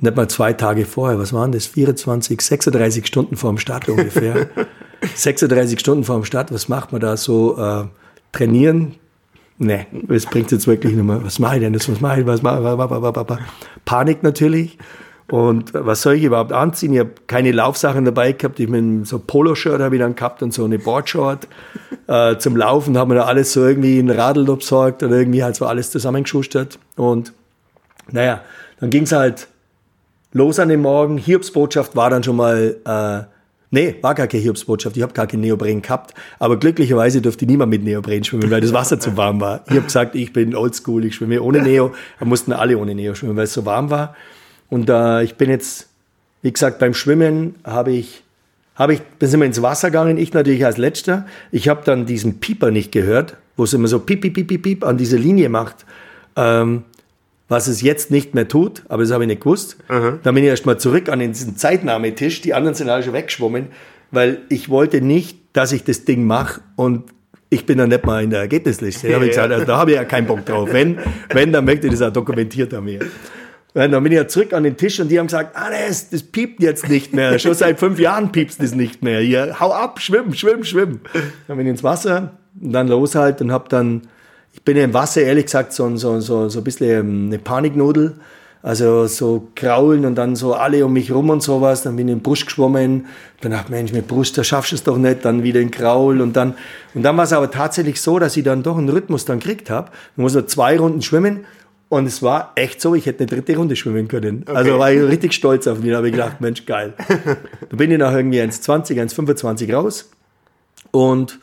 [0.00, 1.66] nicht mal zwei Tage vorher, was waren das?
[1.66, 4.48] 24, 36 Stunden vor dem Start ungefähr.
[5.14, 7.56] 36 Stunden vor dem Start, was macht man da so?
[7.56, 7.84] Äh,
[8.32, 8.96] trainieren?
[9.58, 11.22] Nee, das bringt jetzt wirklich nicht mehr.
[11.22, 11.88] Was mache ich denn jetzt?
[11.88, 12.26] Was mache ich?
[12.26, 13.84] Was mache ich?
[13.84, 14.78] Panik natürlich.
[15.32, 16.92] Und was soll ich überhaupt anziehen?
[16.92, 18.60] Ich habe keine Laufsachen dabei gehabt.
[18.60, 21.48] Ich bin so Poloshirt habe ich dann gehabt und so eine Boardshort.
[22.08, 25.54] Äh, zum Laufen haben wir da alles so irgendwie in Radl besorgt und irgendwie halt
[25.54, 26.78] so alles zusammengeschustert.
[26.96, 27.32] Und
[28.10, 28.42] naja,
[28.80, 29.46] dann ging es halt
[30.32, 31.16] los an dem Morgen.
[31.16, 33.32] Hiobsbotschaft war dann schon mal, äh,
[33.70, 34.96] nee, war gar keine Hiobsbotschaft.
[34.96, 36.12] Ich habe gar kein Neopren gehabt.
[36.40, 39.62] Aber glücklicherweise durfte niemand mit Neopren schwimmen, weil das Wasser zu warm war.
[39.68, 41.92] Ich habe gesagt, ich bin oldschool, ich schwimme ohne Neo.
[42.18, 44.16] Da mussten alle ohne Neo schwimmen, weil es so warm war.
[44.72, 45.86] Und äh, ich bin jetzt,
[46.40, 48.22] wie gesagt, beim Schwimmen habe ich,
[48.74, 51.26] habe ich, bin immer ins Wasser gegangen, ich natürlich als Letzter.
[51.50, 54.62] Ich habe dann diesen Pieper nicht gehört, wo es immer so piep, piep, piep, piep,
[54.62, 55.84] piep an diese Linie macht.
[56.36, 56.84] Ähm,
[57.50, 59.76] was es jetzt nicht mehr tut, aber das habe ich nicht gewusst.
[59.90, 60.20] Mhm.
[60.22, 62.40] Dann bin ich erst mal zurück an diesen Zeitnahmetisch.
[62.40, 63.66] Die anderen sind alle schon weggeschwommen,
[64.10, 67.04] weil ich wollte nicht, dass ich das Ding mache und
[67.50, 69.06] ich bin dann nicht mal in der Ergebnisliste.
[69.08, 70.72] Da habe ich gesagt, also, da habe ich ja keinen Bock drauf.
[70.72, 70.98] Wenn,
[71.28, 72.86] wenn, dann möchte ich das auch dokumentiert haben.
[72.86, 73.00] Hier.
[73.74, 76.22] Und dann bin ich ja zurück an den Tisch und die haben gesagt, ah, das,
[76.24, 77.38] piept jetzt nicht mehr.
[77.38, 79.20] Schon seit fünf Jahren piepst das nicht mehr.
[79.20, 81.00] Hier, hau ab, schwimm, schwimm, schwimm.
[81.48, 84.02] Dann bin ich ins Wasser und dann los halt und hab dann,
[84.52, 87.38] ich bin ja im Wasser ehrlich gesagt so, so, so, so ein bisschen ähm, eine
[87.38, 88.16] Paniknudel.
[88.64, 91.82] Also so kraulen und dann so alle um mich rum und sowas.
[91.82, 93.06] Dann bin ich in den Busch geschwommen.
[93.40, 95.24] Dann dachte Mensch, mit Brust, da schaffst du es doch nicht.
[95.24, 96.54] Dann wieder in Kraul und dann,
[96.94, 99.68] und dann war es aber tatsächlich so, dass ich dann doch einen Rhythmus dann gekriegt
[99.68, 99.90] habe.
[100.14, 101.40] Man muss nur zwei Runden schwimmen
[101.92, 104.44] und es war echt so, ich hätte eine dritte Runde schwimmen können.
[104.46, 104.56] Okay.
[104.56, 105.90] Also war ich richtig stolz auf mich.
[105.90, 106.94] Da habe ich gedacht, Mensch, geil.
[107.68, 110.10] da bin ich nach irgendwie 1,20, 1,25 raus
[110.90, 111.38] und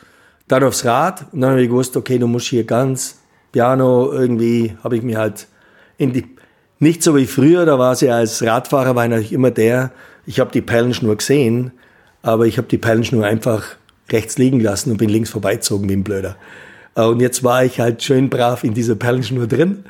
[0.48, 1.26] dann aufs Rad.
[1.30, 3.20] Und dann habe ich gewusst, okay, du musst hier ganz
[3.52, 5.46] piano irgendwie, habe ich mir halt
[5.98, 6.24] in die,
[6.80, 9.92] nicht so wie früher, da war es ja als Radfahrer, war ich natürlich immer der,
[10.26, 11.70] ich habe die Perlenschnur gesehen,
[12.22, 13.76] aber ich habe die Perlenschnur einfach
[14.10, 16.34] rechts liegen lassen und bin links vorbeizogen wie ein Blöder.
[16.94, 19.84] Und jetzt war ich halt schön brav in dieser Perlenschnur drin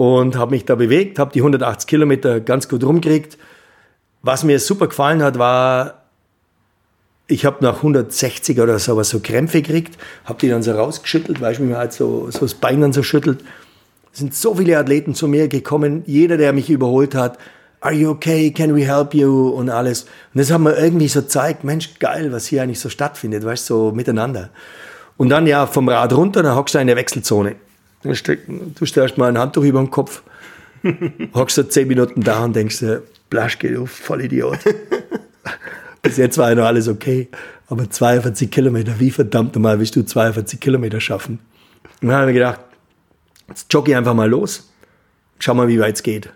[0.00, 3.36] und habe mich da bewegt, habe die 180 Kilometer ganz gut rumgekriegt.
[4.22, 6.04] Was mir super gefallen hat, war,
[7.26, 11.42] ich habe nach 160 oder so was so Krämpfe gekriegt, habe die dann so rausgeschüttelt,
[11.42, 13.44] weil ich mir halt so, so das Bein dann so schüttelt.
[14.10, 17.36] Es sind so viele Athleten zu mir gekommen, jeder, der mich überholt hat,
[17.82, 20.04] are you okay, can we help you und alles.
[20.32, 23.68] Und das haben wir irgendwie so gezeigt, Mensch, geil, was hier eigentlich so stattfindet, weißt
[23.68, 24.48] du, so miteinander.
[25.18, 27.56] Und dann ja vom Rad runter, dann hockst du in der Wechselzone.
[28.02, 30.22] Dann steck, du stellst mal ein Handtuch über den Kopf,
[31.34, 34.58] hockst du zehn Minuten da und denkst dir, Blaschke, du Vollidiot.
[36.02, 37.28] Bis jetzt war ja noch alles okay.
[37.68, 41.38] Aber 42 Kilometer, wie verdammt nochmal willst du 42 Kilometer schaffen?
[42.00, 42.60] Und dann habe ich gedacht,
[43.48, 44.70] jetzt jogge ich einfach mal los.
[45.38, 46.30] Schau mal, wie weit es geht.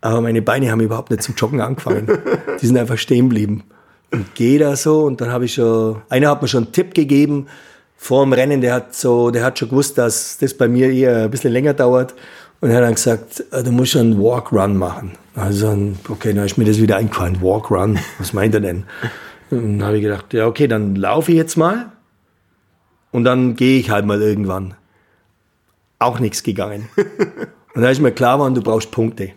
[0.00, 2.06] Aber meine Beine haben überhaupt nicht zum Joggen angefangen.
[2.60, 3.64] Die sind einfach stehen geblieben.
[4.12, 6.94] Und gehe da so und dann habe ich schon, einer hat mir schon einen Tipp
[6.94, 7.48] gegeben,
[7.96, 11.24] vor dem Rennen, der hat so, der hat schon gewusst, dass das bei mir eher
[11.24, 12.14] ein bisschen länger dauert.
[12.60, 15.12] Und er hat dann gesagt, äh, du musst schon einen Walk-Run machen.
[15.34, 15.76] Also,
[16.08, 17.42] okay, dann ist mir das wieder eingefallen.
[17.42, 18.84] Walk-Run, was meint er denn?
[19.50, 21.92] Und dann habe ich gedacht, ja, okay, dann laufe ich jetzt mal
[23.12, 24.74] und dann gehe ich halt mal irgendwann.
[25.98, 26.88] Auch nichts gegangen.
[27.74, 29.32] Und da ist mir klar geworden, du brauchst Punkte.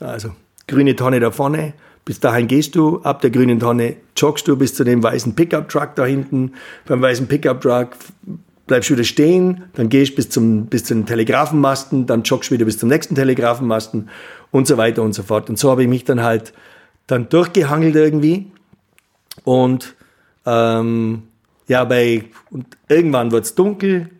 [0.00, 0.32] Also,
[0.66, 1.74] grüne Tonne da vorne,
[2.04, 5.94] bis dahin gehst du, ab der grünen Tonne joggst du bis zu dem weißen Pickup-Truck
[5.94, 6.52] da hinten.
[6.86, 7.90] Beim weißen Pickup-Truck
[8.66, 12.54] bleibst du wieder stehen, dann gehst bis zum bis zu den Telegrafenmasten, dann joggst du
[12.54, 14.08] wieder bis zum nächsten Telegrafenmasten
[14.50, 15.48] und so weiter und so fort.
[15.50, 16.52] Und so habe ich mich dann halt
[17.06, 18.50] dann durchgehangelt irgendwie
[19.44, 19.94] und
[20.46, 21.24] ähm,
[21.68, 24.10] ja, bei, und irgendwann wird es dunkel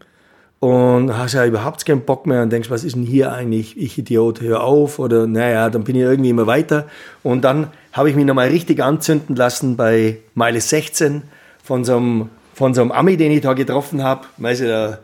[0.63, 3.77] und hast ja überhaupt keinen Bock mehr und denkst, was ist denn hier eigentlich?
[3.77, 6.87] Ich Idiot, hör auf oder naja, dann bin ich irgendwie immer weiter.
[7.25, 11.23] Und dann habe ich mich nochmal richtig anzünden lassen bei Meile 16
[11.65, 14.27] von so einem, von so einem Ami, den ich da getroffen habe.
[14.37, 14.99] Weißt du, da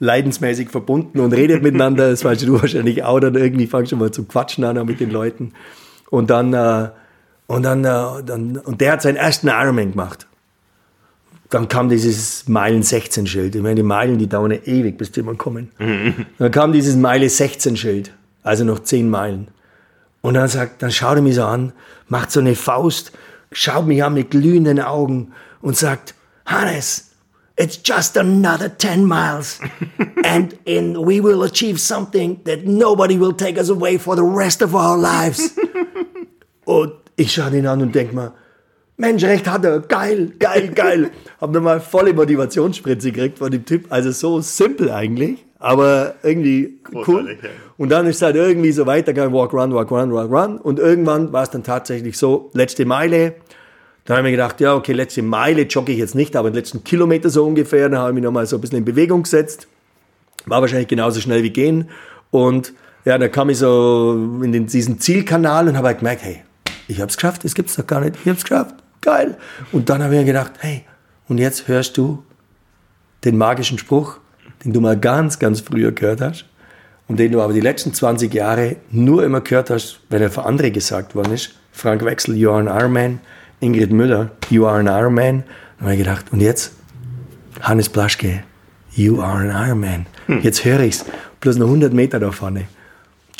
[0.00, 2.10] leidensmäßig verbunden und redet miteinander.
[2.10, 3.20] Das weißt du wahrscheinlich auch.
[3.20, 5.52] Dann irgendwie fangst du mal zu quatschen an mit den Leuten.
[6.10, 6.88] Und dann, äh,
[7.46, 10.26] und dann, äh, dann, und der hat seinen ersten Ironman gemacht.
[11.54, 13.54] Dann kam dieses Meilen 16 Schild.
[13.54, 15.70] Ich meine, die Meilen, die dauern ja ewig, bis die mal kommen.
[16.36, 18.10] Dann kam dieses Meile 16 Schild.
[18.42, 19.46] Also noch 10 Meilen.
[20.20, 21.72] Und dann sagt, dann schaut er mich so an,
[22.08, 23.12] macht so eine Faust,
[23.52, 25.30] schaut mich an mit glühenden Augen
[25.62, 27.12] und sagt, Hannes,
[27.56, 29.60] it's just another 10 miles.
[30.24, 34.60] and in, we will achieve something that nobody will take us away for the rest
[34.60, 35.54] of our lives.
[36.64, 38.32] und ich schaue ihn an und denke mir,
[38.96, 41.10] Mensch, recht hat er, geil, geil, geil.
[41.40, 43.86] Hab nochmal volle Motivationsspritze gekriegt von dem Typ.
[43.90, 47.36] Also so simpel eigentlich, aber irgendwie cool.
[47.76, 50.58] Und dann ist es halt irgendwie so weitergegangen, walk, run, walk, run, walk, run.
[50.58, 53.34] Und irgendwann war es dann tatsächlich so, letzte Meile,
[54.04, 56.56] da habe ich mir gedacht, ja, okay, letzte Meile jogge ich jetzt nicht, aber den
[56.56, 59.66] letzten Kilometer so ungefähr, da habe ich mich nochmal so ein bisschen in Bewegung gesetzt.
[60.46, 61.88] War wahrscheinlich genauso schnell wie gehen.
[62.30, 62.74] Und
[63.04, 66.42] ja, da kam ich so in den, diesen Zielkanal und habe halt gemerkt, hey,
[66.86, 68.74] ich habe es geschafft, das gibt's doch gar nicht, ich habe es geschafft,
[69.04, 69.36] geil.
[69.72, 70.84] Und dann habe ich mir gedacht, hey,
[71.28, 72.24] und jetzt hörst du
[73.24, 74.18] den magischen Spruch,
[74.64, 76.46] den du mal ganz, ganz früher gehört hast
[77.06, 80.44] und den du aber die letzten 20 Jahre nur immer gehört hast, wenn er für
[80.44, 81.54] andere gesagt worden ist.
[81.70, 83.20] Frank Wechsel, you are an Ironman.
[83.64, 85.44] Ingrid Müller, You are an Iron Man.
[85.78, 86.72] Dann habe ich gedacht, und jetzt?
[87.60, 88.42] Hannes Blaschke,
[88.92, 90.06] You are an Iron Man.
[90.26, 90.40] Hm.
[90.42, 91.04] Jetzt höre ich es.
[91.40, 92.64] Bloß noch 100 Meter da vorne.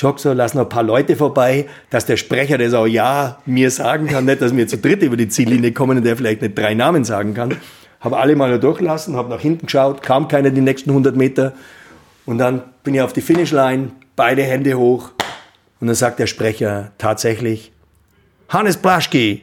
[0.04, 3.70] Jog so, lass noch ein paar Leute vorbei, dass der Sprecher das auch ja mir
[3.70, 6.58] sagen kann, nicht, dass wir zu dritt über die Ziellinie kommen und der vielleicht nicht
[6.58, 7.56] drei Namen sagen kann.
[8.00, 11.54] Habe alle mal durchlassen, habe nach hinten geschaut, kam keiner die nächsten 100 Meter.
[12.26, 15.12] Und dann bin ich auf die Finishline, beide Hände hoch.
[15.80, 17.72] Und dann sagt der Sprecher tatsächlich,
[18.50, 19.40] Hannes Blaschke,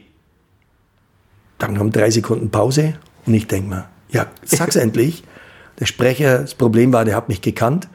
[1.58, 2.94] dann haben drei Sekunden Pause
[3.26, 5.24] und ich denke mir, ja, sag's endlich.
[5.80, 7.88] Der Sprecher, das Problem war, der hat mich gekannt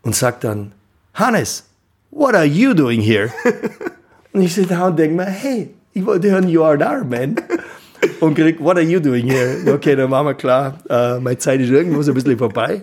[0.00, 0.72] und sagt dann,
[1.12, 1.66] Hannes,
[2.12, 3.32] what are you doing here?
[4.32, 7.36] und ich sitze da und denke mir, hey, ich wollte hören, you are Iron Man.
[8.20, 9.74] und krieg, what are you doing here?
[9.74, 12.82] Okay, dann machen wir klar, uh, meine Zeit ist irgendwo so ein bisschen vorbei.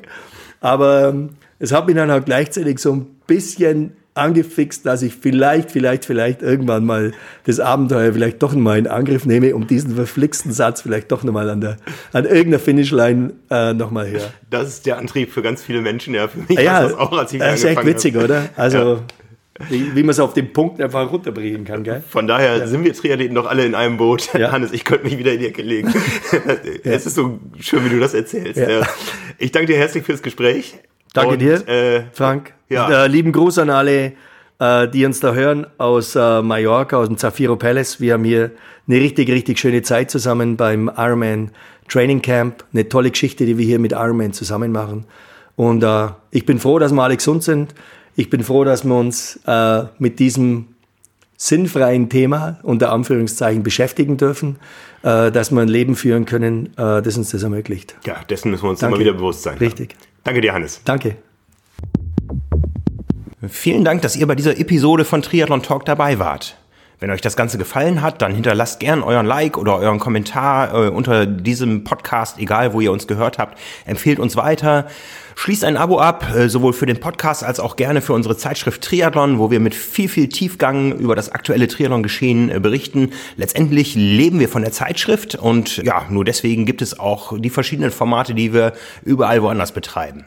[0.59, 5.71] Aber ähm, es hat mich dann auch gleichzeitig so ein bisschen angefixt, dass ich vielleicht,
[5.71, 7.13] vielleicht, vielleicht irgendwann mal
[7.45, 11.49] das Abenteuer vielleicht doch mal in Angriff nehme, um diesen verflixten Satz vielleicht doch nochmal
[11.49, 11.77] an, der,
[12.11, 14.33] an irgendeiner Finishline äh, nochmal höre.
[14.49, 17.31] Das ist der Antrieb für ganz viele Menschen, ja, für mich ja, das auch, als
[17.31, 18.25] ich Das ist echt witzig, habe.
[18.25, 18.49] oder?
[18.57, 18.99] Also, ja.
[19.67, 22.01] Wie, wie man es auf den Punkt einfach runterbringen kann, gell?
[22.07, 22.67] Von daher ja.
[22.67, 24.33] sind wir Triathleten doch alle in einem Boot.
[24.33, 24.51] Ja.
[24.53, 25.93] Hannes, ich könnte mich wieder in die Ecke legen.
[26.83, 28.61] es ist so schön, wie du das erzählst.
[29.37, 30.79] Ich danke dir herzlich fürs Gespräch.
[31.13, 32.53] Danke Und, dir, äh, Frank.
[32.69, 33.05] Ja.
[33.05, 34.13] Äh, lieben Gruß an alle,
[34.59, 37.99] äh, die uns da hören aus äh, Mallorca, aus dem Zafiro Palace.
[37.99, 38.51] Wir haben hier
[38.87, 41.51] eine richtig, richtig schöne Zeit zusammen beim Ironman
[41.87, 42.63] Training Camp.
[42.73, 45.05] Eine tolle Geschichte, die wir hier mit Ironman zusammen machen.
[45.55, 47.73] Und äh, ich bin froh, dass wir alle gesund sind.
[48.19, 50.65] Ich bin froh, dass wir uns äh, mit diesem
[51.37, 54.57] sinnfreien Thema unter Anführungszeichen beschäftigen dürfen,
[55.03, 57.95] äh, dass wir ein Leben führen können, äh, das uns das ermöglicht.
[58.05, 58.95] Ja, dessen müssen wir uns Danke.
[58.97, 59.57] immer wieder bewusst sein.
[59.59, 59.95] Richtig.
[60.25, 60.81] Danke dir, Hannes.
[60.83, 61.15] Danke.
[63.47, 66.57] Vielen Dank, dass ihr bei dieser Episode von Triathlon Talk dabei wart.
[66.99, 70.89] Wenn euch das Ganze gefallen hat, dann hinterlasst gern euren Like oder euren Kommentar äh,
[70.89, 73.57] unter diesem Podcast, egal wo ihr uns gehört habt.
[73.85, 74.85] Empfehlt uns weiter.
[75.35, 78.83] Schließt ein Abo ab, äh, sowohl für den Podcast als auch gerne für unsere Zeitschrift
[78.83, 83.13] Triathlon, wo wir mit viel, viel Tiefgang über das aktuelle Triathlon-Geschehen äh, berichten.
[83.37, 87.91] Letztendlich leben wir von der Zeitschrift und ja, nur deswegen gibt es auch die verschiedenen
[87.91, 88.73] Formate, die wir
[89.05, 90.25] überall woanders betreiben.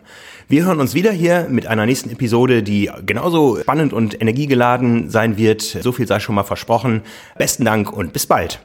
[0.52, 5.38] Wir hören uns wieder hier mit einer nächsten Episode, die genauso spannend und energiegeladen sein
[5.38, 5.62] wird.
[5.62, 7.00] So viel sei schon mal versprochen.
[7.38, 8.60] Besten Dank und bis bald.